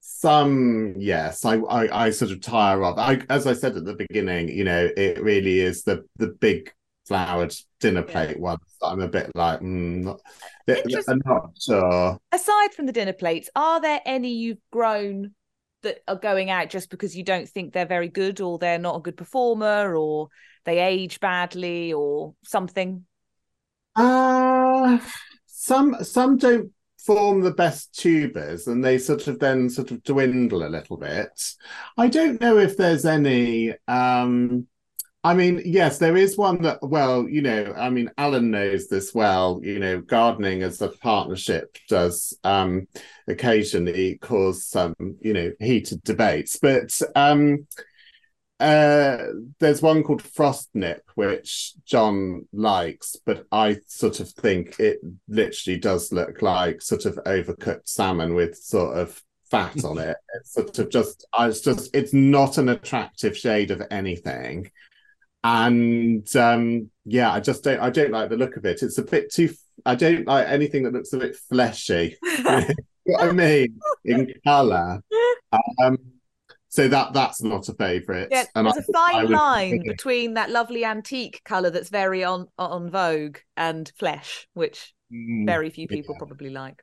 [0.00, 1.44] some, yes.
[1.44, 2.98] I, I, I sort of tire of.
[2.98, 6.72] I, as I said at the beginning, you know, it really is the the big
[7.06, 8.42] flowered dinner plate yeah.
[8.42, 8.62] ones.
[8.82, 10.20] I'm a bit like, mm, not,
[11.06, 12.18] I'm not sure.
[12.32, 15.36] Aside from the dinner plates, are there any you've grown
[15.82, 18.96] that are going out just because you don't think they're very good, or they're not
[18.96, 20.30] a good performer, or
[20.64, 23.06] they age badly, or something?
[23.94, 24.98] Uh
[25.70, 30.66] some some don't form the best tubers and they sort of then sort of dwindle
[30.66, 31.30] a little bit.
[31.96, 34.66] I don't know if there's any um
[35.22, 39.14] I mean, yes, there is one that, well, you know, I mean, Alan knows this
[39.14, 39.60] well.
[39.62, 42.88] You know, gardening as a partnership does um,
[43.28, 46.58] occasionally cause some, you know, heated debates.
[46.58, 47.66] But um,
[48.60, 49.26] uh,
[49.58, 56.12] there's one called Frostnip, which John likes, but I sort of think it literally does
[56.12, 60.16] look like sort of overcooked salmon with sort of fat on it.
[60.34, 64.70] It's sort of just, it's just, it's not an attractive shade of anything.
[65.42, 68.82] And um, yeah, I just don't, I don't like the look of it.
[68.82, 69.54] It's a bit too,
[69.86, 72.16] I don't like anything that looks a bit fleshy.
[73.04, 75.00] what I mean in color.
[75.82, 75.98] Um,
[76.70, 78.28] so that that's not a favourite.
[78.30, 82.46] Yeah, and there's I, a fine line between that lovely antique colour that's very on
[82.58, 86.18] on vogue and flesh, which mm, very few people yeah.
[86.18, 86.80] probably like.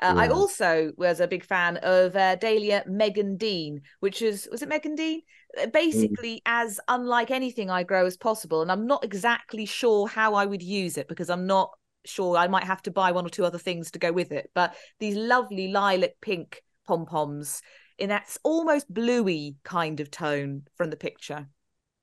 [0.00, 0.22] Uh, yeah.
[0.22, 4.68] I also was a big fan of uh, Dahlia Megan Dean, which is was it
[4.68, 5.22] Megan Dean?
[5.60, 6.42] Uh, basically, mm.
[6.46, 10.62] as unlike anything I grow as possible, and I'm not exactly sure how I would
[10.62, 11.70] use it because I'm not
[12.04, 12.36] sure.
[12.36, 14.52] I might have to buy one or two other things to go with it.
[14.54, 17.62] But these lovely lilac pink pom poms
[17.98, 21.48] in that almost bluey kind of tone from the picture.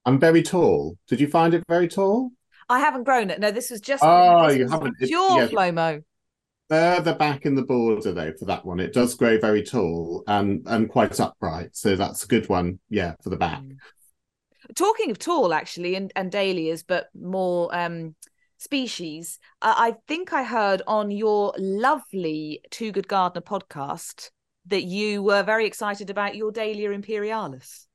[0.05, 0.97] I'm very tall.
[1.07, 2.31] Did you find it very tall?
[2.69, 3.39] I haven't grown it.
[3.39, 5.47] No, this was just oh, you haven't pure yeah.
[5.47, 6.03] Flomo.
[6.69, 10.65] Further back in the border though for that one, it does grow very tall and
[10.67, 11.75] and quite upright.
[11.75, 13.59] So that's a good one, yeah, for the back.
[13.61, 13.75] Mm.
[14.75, 18.15] Talking of tall, actually, and and dahlias, but more um
[18.57, 19.37] species.
[19.61, 24.29] Uh, I think I heard on your lovely Two Good Gardener podcast
[24.67, 27.87] that you were very excited about your Dahlia Imperialis.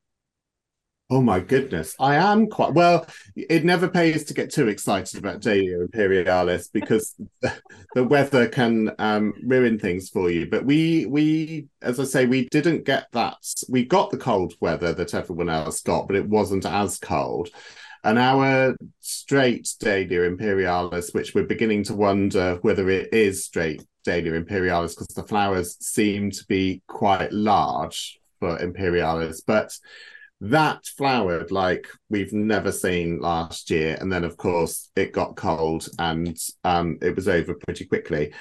[1.08, 1.94] Oh my goodness.
[2.00, 3.06] I am quite well.
[3.36, 7.14] It never pays to get too excited about Dahlia Imperialis because
[7.94, 10.46] the weather can um, ruin things for you.
[10.50, 13.36] But we, we, as I say, we didn't get that.
[13.68, 17.50] We got the cold weather that everyone else got, but it wasn't as cold.
[18.06, 24.34] And our straight Dahlia Imperialis, which we're beginning to wonder whether it is straight Dahlia
[24.34, 29.76] Imperialis because the flowers seem to be quite large for Imperialis, but
[30.40, 33.98] that flowered like we've never seen last year.
[34.00, 38.32] And then, of course, it got cold and um, it was over pretty quickly.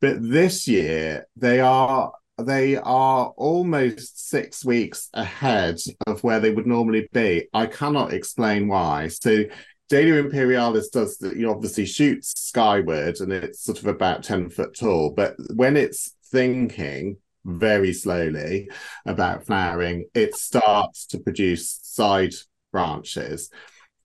[0.00, 6.66] But this year, they are they are almost six weeks ahead of where they would
[6.66, 7.48] normally be.
[7.52, 9.08] I cannot explain why.
[9.08, 9.44] So
[9.88, 14.76] Dahlia Imperialis does that, you obviously shoots skyward and it's sort of about 10 foot
[14.78, 18.70] tall, but when it's thinking very slowly
[19.06, 22.34] about flowering, it starts to produce side
[22.72, 23.50] branches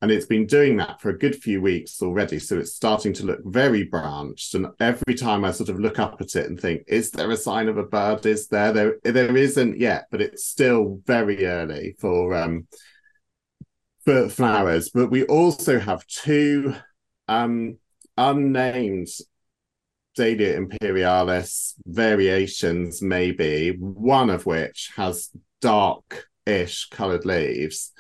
[0.02, 2.38] and it's been doing that for a good few weeks already.
[2.40, 4.54] So it's starting to look very branched.
[4.54, 7.38] And every time i sort of look up at it and think is there a
[7.38, 8.26] sign of a bird?
[8.26, 8.74] Is there?
[8.74, 12.68] There there isn't yet but it's still very early for um
[14.04, 14.90] for flowers.
[14.90, 16.76] But we also have two
[17.28, 17.78] um
[18.18, 19.08] unnamed
[20.16, 25.30] Dahlia imperialis variations maybe one of which has
[25.60, 27.92] dark-ish colored leaves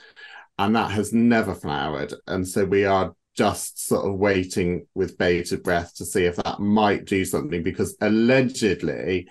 [0.57, 2.13] and that has never flowered.
[2.27, 6.59] And so we are just sort of waiting with bated breath to see if that
[6.59, 9.27] might do something because allegedly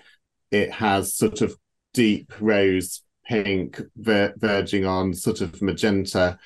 [0.50, 1.56] it has sort of
[1.94, 6.38] deep rose pink ver- verging on sort of magenta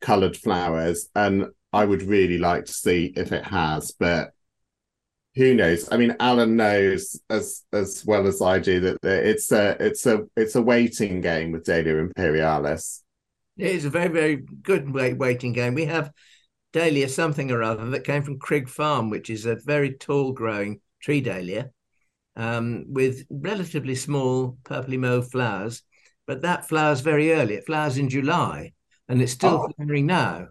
[0.00, 1.08] colored flowers.
[1.14, 4.30] And i would really like to see if it has but
[5.34, 5.88] who knows?
[5.90, 10.20] I mean alan knows as as well as i do that it's a it's a
[10.36, 13.03] it's a waiting game with dahlia imperialis
[13.56, 15.74] it's a very, very good waiting game.
[15.74, 16.12] We have
[16.72, 20.80] dahlia something or other that came from Crûg Farm, which is a very tall growing
[21.00, 21.70] tree dahlia
[22.36, 25.82] um, with relatively small purpley mauve flowers.
[26.26, 27.54] But that flowers very early.
[27.54, 28.72] It flowers in July
[29.08, 29.72] and it's still oh.
[29.76, 30.48] flowering now.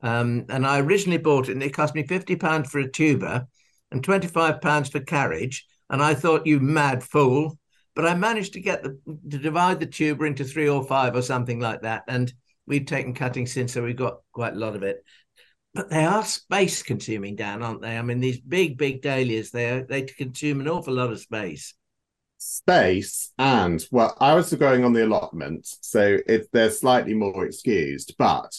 [0.00, 3.46] Um, and I originally bought it and it cost me £50 for a tuber
[3.90, 5.66] and £25 for carriage.
[5.90, 7.58] And I thought, you mad fool,
[7.94, 8.98] but I managed to get the
[9.30, 12.02] to divide the tuber into three or five or something like that.
[12.08, 12.32] And
[12.66, 15.04] we've taken cuttings since, so we've got quite a lot of it.
[15.74, 17.98] But they are space consuming, Dan, aren't they?
[17.98, 21.74] I mean, these big, big dahlias, they they consume an awful lot of space
[22.38, 28.14] space and well i was going on the allotment so it, they're slightly more excused
[28.18, 28.54] but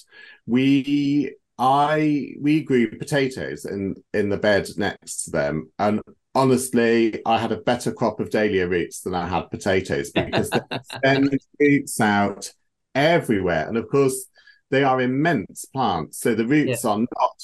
[0.47, 6.01] we i we grew potatoes in in the bed next to them and
[6.34, 10.60] honestly i had a better crop of dahlia roots than i had potatoes because they
[11.05, 12.51] send roots out
[12.97, 14.25] everywhere and of course
[14.69, 16.89] they are immense plants so the roots yeah.
[16.89, 17.41] are not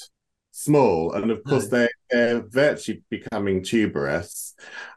[0.50, 1.78] small and of course no.
[1.78, 4.54] they, they're virtually becoming tuberous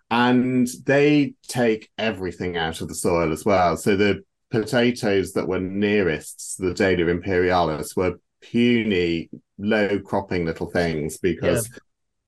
[0.09, 3.75] and they take everything out of the soil as well.
[3.75, 11.17] So the potatoes that were nearest the Dahlia imperialis were puny, low cropping little things
[11.17, 11.77] because yeah.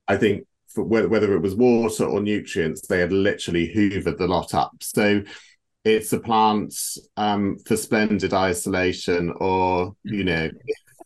[0.10, 4.54] I think for, whether it was water or nutrients, they had literally hoovered the lot
[4.54, 4.76] up.
[4.82, 5.24] So
[5.90, 6.74] it's a plant
[7.18, 10.50] um, for splendid isolation, or you know,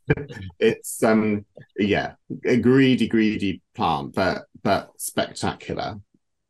[0.60, 1.46] it's um
[1.78, 2.14] yeah,
[2.46, 6.00] a greedy, greedy plant, but but spectacular.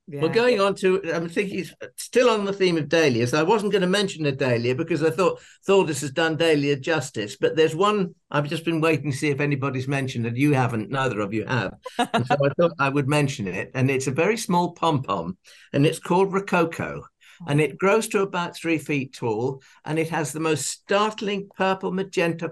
[0.05, 0.21] Yeah.
[0.21, 1.65] Well, going on to, I'm thinking
[1.95, 3.33] still on the theme of dahlias.
[3.33, 7.37] I wasn't going to mention a dahlia because I thought Thordis has done dahlia justice.
[7.39, 10.35] But there's one I've just been waiting to see if anybody's mentioned it.
[10.35, 11.75] You haven't, neither of you have.
[11.97, 13.71] And so I thought I would mention it.
[13.75, 15.37] And it's a very small pom pom,
[15.71, 17.05] and it's called Rococo.
[17.47, 17.77] And it oh.
[17.77, 22.51] grows to about three feet tall, and it has the most startling purple magenta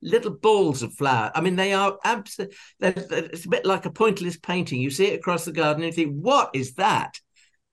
[0.00, 1.30] little balls of flower.
[1.34, 4.80] I mean, they are absolutely, it's a bit like a pointless painting.
[4.80, 7.18] You see it across the garden and you think, what is that?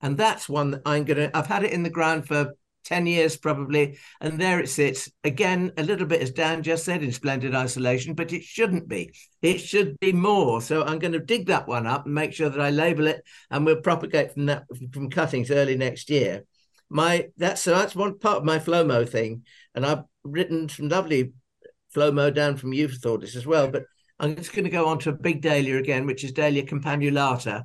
[0.01, 3.05] And that's one that I'm going to, I've had it in the ground for 10
[3.07, 3.97] years probably.
[4.21, 8.13] And there it sits again, a little bit, as Dan just said, in splendid isolation,
[8.13, 9.13] but it shouldn't be.
[9.41, 10.61] It should be more.
[10.61, 13.23] So I'm going to dig that one up and make sure that I label it
[13.51, 14.63] and we'll propagate from that
[14.93, 16.43] from cuttings early next year.
[16.89, 19.43] My that's so that's one part of my Flomo thing.
[19.73, 21.33] And I've written some lovely
[21.95, 23.69] Flomo down from you Thordis as well.
[23.69, 23.83] But
[24.19, 27.63] I'm just going to go on to a big dahlia again, which is Dahlia campanulata,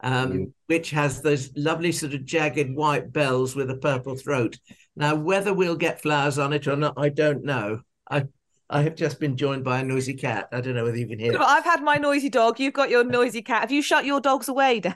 [0.00, 0.52] um, mm.
[0.66, 4.58] which has those lovely sort of jagged white bells with a purple throat.
[4.96, 7.82] Now, whether we'll get flowers on it or not, I don't know.
[8.10, 8.26] I
[8.70, 10.48] I have just been joined by a noisy cat.
[10.52, 11.38] I don't know whether you can hear.
[11.40, 12.60] I've had my noisy dog.
[12.60, 13.62] You've got your noisy cat.
[13.62, 14.94] Have you shut your dogs away, Dan?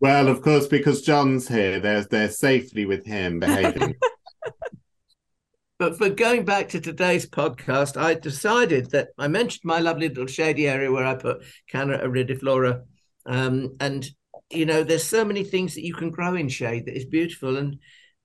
[0.00, 3.96] Well, of course, because John's here, they're they're safely with him behaving.
[5.80, 10.26] But for going back to today's podcast, I decided that I mentioned my lovely little
[10.26, 12.82] shady area where I put Canna iridiflora.
[13.26, 14.06] Um, and,
[14.50, 17.56] you know, there's so many things that you can grow in shade that is beautiful.
[17.56, 17.78] And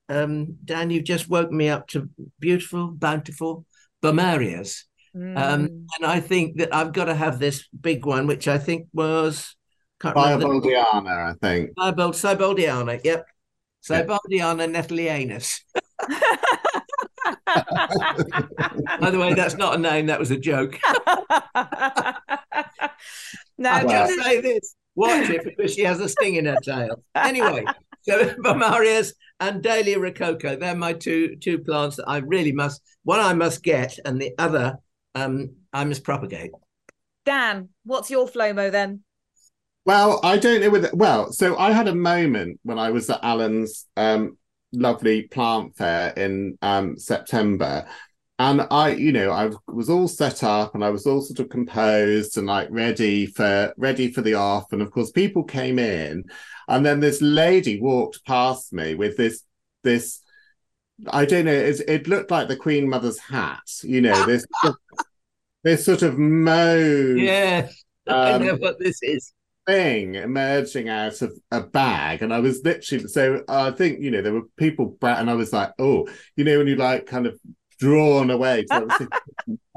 [0.08, 3.64] um, Dan, you've just woke me up to beautiful, bountiful
[4.02, 4.82] bomareas.
[5.16, 5.36] Mm.
[5.36, 8.88] Um, and I think that I've got to have this big one, which I think
[8.92, 9.56] was
[10.02, 11.70] Sibalddiana, I think.
[11.78, 13.26] Sibald, Sibalddiana, yep.
[13.82, 14.88] Sibalddiana yep.
[14.88, 15.60] Nettleianus.
[19.00, 20.06] By the way, that's not a name.
[20.06, 20.78] That was a joke.
[23.58, 24.74] now, just say this.
[24.96, 27.02] Watch it because she has a sting in her tail.
[27.14, 27.64] Anyway,
[28.02, 33.20] so Bomareas and Dahlia Rococo, they're my two two plants that I really must one
[33.20, 34.78] I must get, and the other
[35.14, 36.50] um, I must propagate.
[37.24, 39.02] Dan, what's your Flomo then?
[39.84, 43.22] Well, I don't know whether well, so I had a moment when I was at
[43.22, 44.38] Alan's um,
[44.72, 47.86] lovely plant fair in um, September.
[48.38, 51.48] And I, you know, I was all set up and I was all sort of
[51.48, 54.72] composed and like ready for ready for the off.
[54.72, 56.24] And of course, people came in,
[56.68, 59.42] and then this lady walked past me with this
[59.82, 60.20] this
[61.08, 64.46] I don't know, it, it looked like the Queen Mother's hat, you know, this
[65.64, 67.18] this sort of mauve.
[67.18, 67.68] Yeah,
[68.06, 69.32] I um, know what this is
[69.66, 74.22] thing emerging out of a bag and i was literally so i think you know
[74.22, 77.36] there were people and i was like oh you know when you like kind of
[77.78, 78.88] drawn away so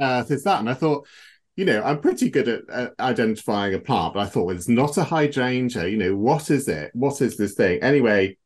[0.02, 0.60] uh, it's that.
[0.60, 1.08] And i thought
[1.56, 4.70] you know i'm pretty good at, at identifying a plant but i thought well, it's
[4.70, 6.92] not a hydrangea you know what is it?
[6.94, 7.82] What is this thing?
[7.82, 8.38] Anyway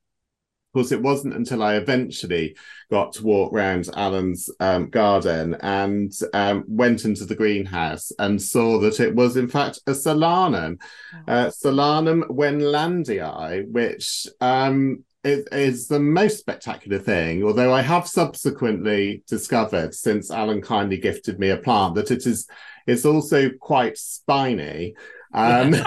[0.73, 2.57] of course, it wasn't until I eventually
[2.89, 8.79] got to walk around Alan's um, garden and um, went into the greenhouse and saw
[8.79, 10.81] that it was, in fact, a Solanum,
[11.27, 11.31] oh.
[11.31, 17.43] uh, Solanum wendlandii, which um, is, the most spectacular thing.
[17.43, 22.47] Although I have subsequently discovered, since Alan kindly gifted me a plant, that it is
[22.86, 24.95] it's also quite spiny.
[25.34, 25.86] Um, so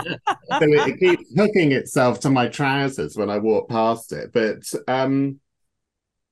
[0.48, 4.32] it, it, keeps hooking itself to my trousers when I walk past it.
[4.32, 5.40] But um,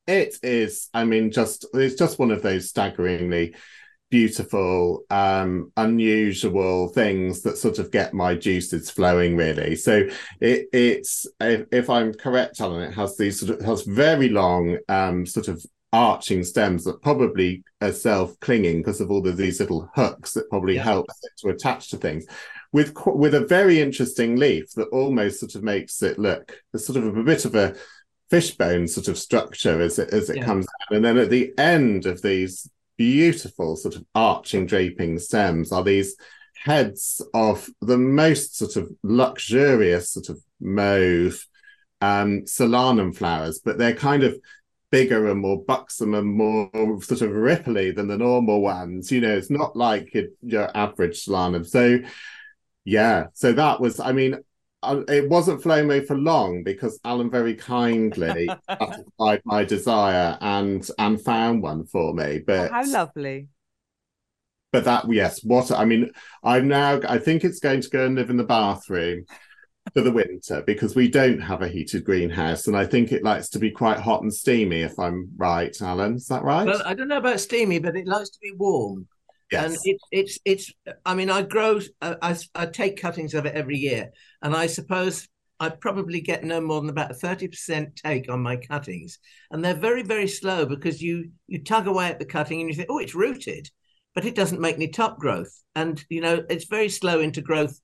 [0.07, 3.55] it is, I mean, just it's just one of those staggeringly
[4.15, 9.37] beautiful, um, unusual things that sort of get my juices flowing.
[9.37, 10.09] Really, so
[10.41, 14.79] it, it's if, if, I'm correct, Alan, it has these sort of has very long,
[14.89, 19.59] um, sort of arching stems that probably are self clinging because of all of these
[19.59, 20.85] little hooks that probably yeah.
[20.85, 21.07] help
[21.39, 22.25] to attach to things.
[22.71, 27.17] With with a very interesting leaf that almost sort of makes it look sort of
[27.17, 27.75] a bit of a
[28.31, 30.45] fishbone sort of structure as it as it yeah.
[30.45, 30.95] comes out.
[30.95, 36.17] And then at the end of these beautiful sort of arching draping stems are these
[36.65, 41.45] heads of the most sort of luxurious sort of mauve
[42.01, 44.37] um solanum flowers but they're kind of
[44.91, 46.71] bigger and more buxom and more
[47.03, 49.11] sort of ripply than the normal ones.
[49.11, 51.99] You know it's not like your average solanum so
[52.85, 54.39] yeah so that was i mean
[55.09, 61.62] it wasn't Flomo for long because Alan very kindly satisfied my desire and and found
[61.62, 62.41] one for me.
[62.47, 63.49] But oh, how lovely!
[64.72, 66.11] But that yes, what I mean,
[66.43, 67.01] I'm now.
[67.09, 69.24] I think it's going to go and live in the bathroom
[69.93, 73.49] for the winter because we don't have a heated greenhouse, and I think it likes
[73.51, 74.80] to be quite hot and steamy.
[74.80, 76.66] If I'm right, Alan, is that right?
[76.66, 79.07] Well, I don't know about steamy, but it likes to be warm.
[79.55, 79.65] Yes.
[79.67, 80.73] And it, it's it's.
[81.05, 81.81] I mean, I grow.
[82.01, 84.11] I I take cuttings of it every year,
[84.43, 85.29] and I suppose
[85.61, 89.19] I probably get no more than about a thirty percent take on my cuttings,
[89.51, 92.75] and they're very very slow because you you tug away at the cutting and you
[92.75, 93.71] think, oh, it's rooted,
[94.15, 97.81] but it doesn't make any top growth, and you know it's very slow into growth.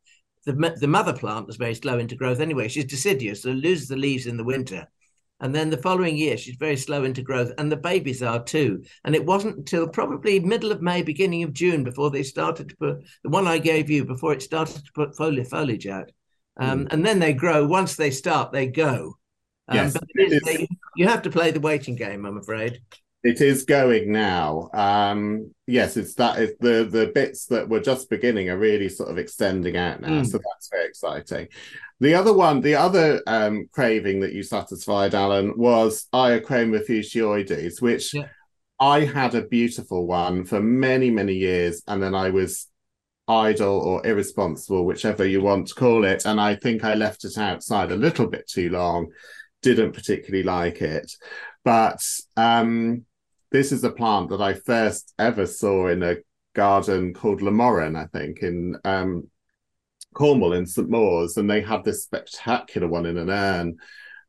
[0.47, 2.69] The the mother plant is very slow into growth anyway.
[2.69, 4.89] She's deciduous, so loses the leaves in the winter
[5.41, 8.85] and then the following year, she's very slow into growth, and the babies are too.
[9.05, 12.77] And it wasn't until probably middle of May, beginning of June, before they started to
[12.77, 16.11] put the one I gave you before it started to put foliage foliage out.
[16.59, 16.93] Um, mm.
[16.93, 17.67] And then they grow.
[17.67, 19.17] Once they start, they go.
[19.69, 20.09] Um, yes, but
[20.45, 22.81] they, you have to play the waiting game, I'm afraid.
[23.23, 24.71] It is going now.
[24.73, 26.39] Um, yes, it's that.
[26.39, 30.09] It's the the bits that were just beginning are really sort of extending out now.
[30.09, 30.27] Mm.
[30.27, 31.49] So that's very exciting.
[32.01, 38.15] The other one, the other um, craving that you satisfied, Alan, was Iochroma fuchsioides, which
[38.15, 38.29] yeah.
[38.79, 42.69] I had a beautiful one for many, many years, and then I was
[43.29, 46.25] idle or irresponsible, whichever you want to call it.
[46.25, 49.09] And I think I left it outside a little bit too long,
[49.61, 51.13] didn't particularly like it.
[51.65, 52.03] But
[52.39, 53.05] um,
[53.51, 56.17] this is a plant that I first ever saw in a
[56.55, 59.29] garden called Lamorran, I think, in um,
[60.15, 63.77] Cornwall in St Mawes, and they have this spectacular one in an urn.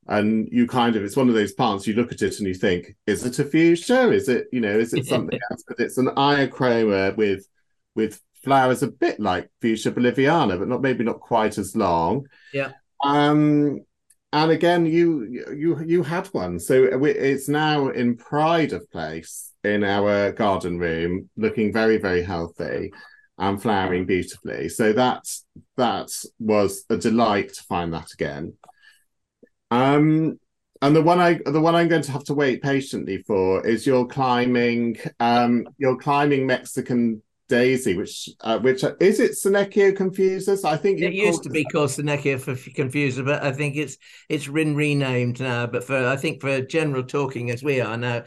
[0.08, 2.56] And you kind of, it's one of those plants, you look at it and you
[2.56, 4.12] think, is it a fuchsia?
[4.12, 5.64] Is it, you know, is it something else?
[5.68, 7.48] But it's an iochroma with
[7.94, 12.26] with flowers a bit like fuchsia boliviana, but not maybe not quite as long.
[12.54, 12.72] Yeah.
[13.04, 13.82] Um,
[14.34, 19.84] and again, you you you had one, so it's now in pride of place in
[19.84, 22.92] our garden room, looking very very healthy
[23.38, 24.70] and flowering beautifully.
[24.70, 25.24] So that
[25.76, 26.10] that
[26.40, 28.54] was a delight to find that again.
[29.70, 30.40] Um,
[30.82, 33.86] and the one I the one I'm going to have to wait patiently for is
[33.86, 37.22] your climbing um your climbing Mexican
[37.52, 40.64] daisy, which uh, which uh, is it Senecio confusus?
[40.64, 42.40] I think it used to be called Senecio
[42.74, 43.98] confusus, but I think it's
[44.30, 45.68] it's been renamed now.
[45.68, 48.24] But for I think for general talking as we are now,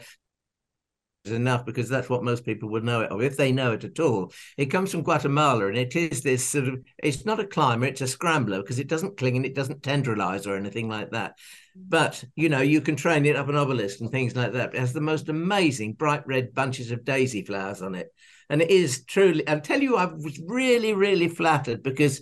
[1.25, 3.83] is enough because that's what most people would know it of if they know it
[3.83, 7.47] at all it comes from guatemala and it is this sort of it's not a
[7.47, 11.09] climber it's a scrambler because it doesn't cling and it doesn't tendrilize or anything like
[11.11, 11.33] that
[11.75, 14.79] but you know you can train it up an obelisk and things like that it
[14.79, 18.13] has the most amazing bright red bunches of daisy flowers on it
[18.49, 22.21] and it is truly i'll tell you i was really really flattered because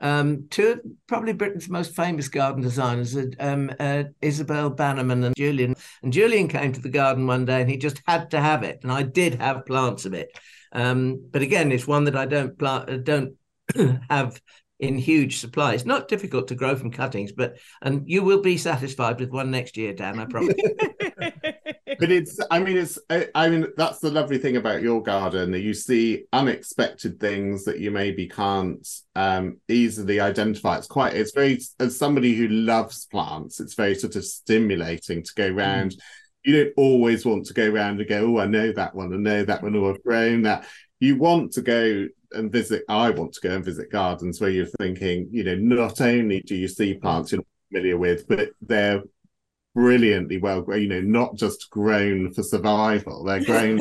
[0.00, 5.74] um, two of probably Britain's most famous garden designers, um, uh, Isabel Bannerman and Julian.
[6.02, 8.80] And Julian came to the garden one day and he just had to have it.
[8.82, 10.28] And I did have plants of it.
[10.72, 13.34] Um, but again, it's one that I don't plant, uh, don't
[14.10, 14.40] have
[14.78, 15.72] in huge supply.
[15.74, 19.50] It's not difficult to grow from cuttings, but and you will be satisfied with one
[19.50, 20.18] next year, Dan.
[20.18, 20.54] I promise.
[21.98, 22.98] but it's i mean it's
[23.34, 27.78] I, mean that's the lovely thing about your garden that you see unexpected things that
[27.78, 30.76] you maybe can't um, easily identify.
[30.78, 35.32] It's quite it's very as somebody who loves plants it's very sort of stimulating to
[35.36, 36.00] go around mm.
[36.44, 39.16] you don't always want to go around and go oh i know that one i
[39.16, 40.66] know that one or i've grown that.
[40.98, 44.66] You want to go and visit i want to go and visit gardens where you're
[44.80, 49.02] thinking you know not only do you see plants you're familiar with but they're
[49.76, 53.78] brilliantly well you know not just grown for survival they're grown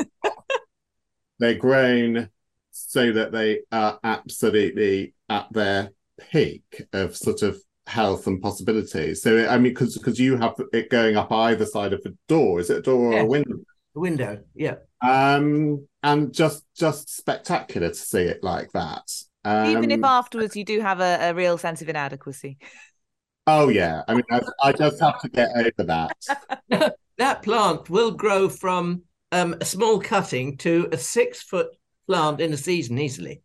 [1.40, 2.30] they're grown
[2.72, 5.92] so that they are absolutely at their
[6.32, 10.90] peak of sort of health and possibilities so i mean because because you have it
[10.90, 13.56] going up either side of a door is it a door or a window
[13.96, 14.76] A window, yeah.
[15.02, 19.10] Um, and just just spectacular to see it like that.
[19.46, 22.58] Um, Even if afterwards you do have a, a real sense of inadequacy.
[23.48, 26.96] Oh yeah, I mean, I, I just have to get over that.
[27.18, 31.68] that plant will grow from um, a small cutting to a six foot
[32.08, 33.44] plant in a season easily.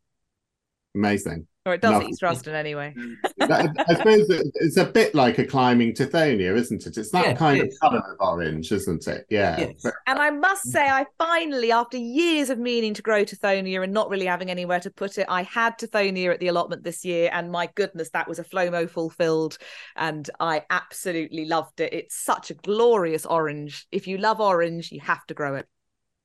[0.95, 1.47] Amazing.
[1.71, 2.09] Or it does Lovely.
[2.09, 2.93] East Ruston anyway.
[3.41, 6.97] I, I suppose it's a bit like a climbing tithonia, isn't it?
[6.99, 9.25] It's that Yeah, kind it of colour of orange, isn't it?
[9.31, 9.57] Yeah.
[9.61, 9.75] Yes.
[9.85, 13.93] But- And I must say, I finally, after years of meaning to grow Tithonia and
[13.93, 17.31] not really having anywhere to put it, I had Tithonia at the allotment this year.
[17.33, 19.57] And my goodness, that was a Flomo fulfilled.
[19.95, 21.93] And I absolutely loved it.
[21.93, 23.87] It's such a glorious orange.
[23.93, 25.69] If you love orange, you have to grow it.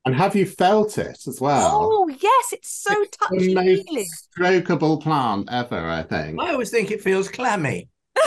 [0.06, 1.90] And have you felt it as well?
[1.92, 4.06] Oh, yes, it's so the touchy most feeling.
[4.38, 6.40] strokeable plant ever, I think.
[6.40, 7.88] I always think it feels clammy.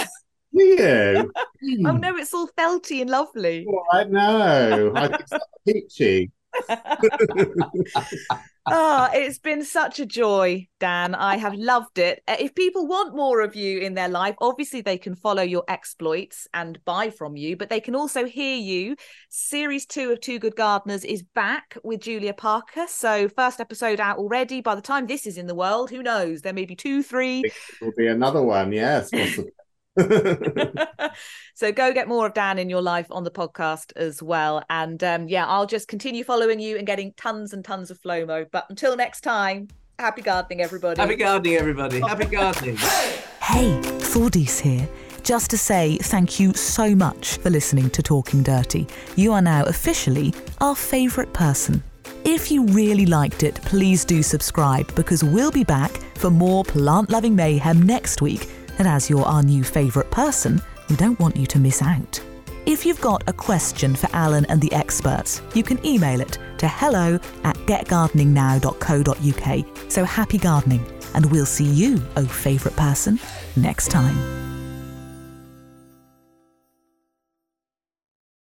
[0.56, 1.32] Do you?
[1.86, 2.00] Oh, hmm.
[2.00, 3.68] no, it's all felty and lovely.
[3.70, 4.94] Oh, I know.
[4.96, 6.32] I think it's peachy.
[8.72, 11.16] Ah, it's been such a joy, Dan.
[11.16, 12.22] I have loved it.
[12.28, 15.64] Uh, If people want more of you in their life, obviously they can follow your
[15.68, 18.96] exploits and buy from you, but they can also hear you.
[19.30, 22.86] Series two of Two Good Gardeners is back with Julia Parker.
[22.88, 24.62] So, first episode out already.
[24.62, 26.42] By the time this is in the world, who knows?
[26.42, 27.44] There may be two, three.
[27.82, 29.52] Will be another one, yes, possibly.
[31.54, 34.64] so go get more of Dan in your life on the podcast as well.
[34.70, 38.46] And um, yeah, I'll just continue following you and getting tons and tons of Flomo.
[38.52, 41.00] But until next time, happy gardening, everybody.
[41.00, 42.00] Happy gardening, everybody.
[42.00, 42.78] Happy gardening.
[42.78, 44.88] Hey, Thordis here.
[45.24, 48.88] Just to say thank you so much for listening to Talking Dirty.
[49.16, 51.84] You are now officially our favourite person.
[52.26, 57.10] If you really liked it, please do subscribe because we'll be back for more plant
[57.10, 58.50] loving mayhem next week.
[58.80, 62.22] And as you're our new favourite person, we don't want you to miss out.
[62.66, 66.68] If you've got a question for Alan and the experts, you can email it to
[66.68, 69.92] hello at getgardeningnow.co.uk.
[69.92, 73.20] So happy gardening, and we'll see you, oh favourite person,
[73.56, 74.49] next time.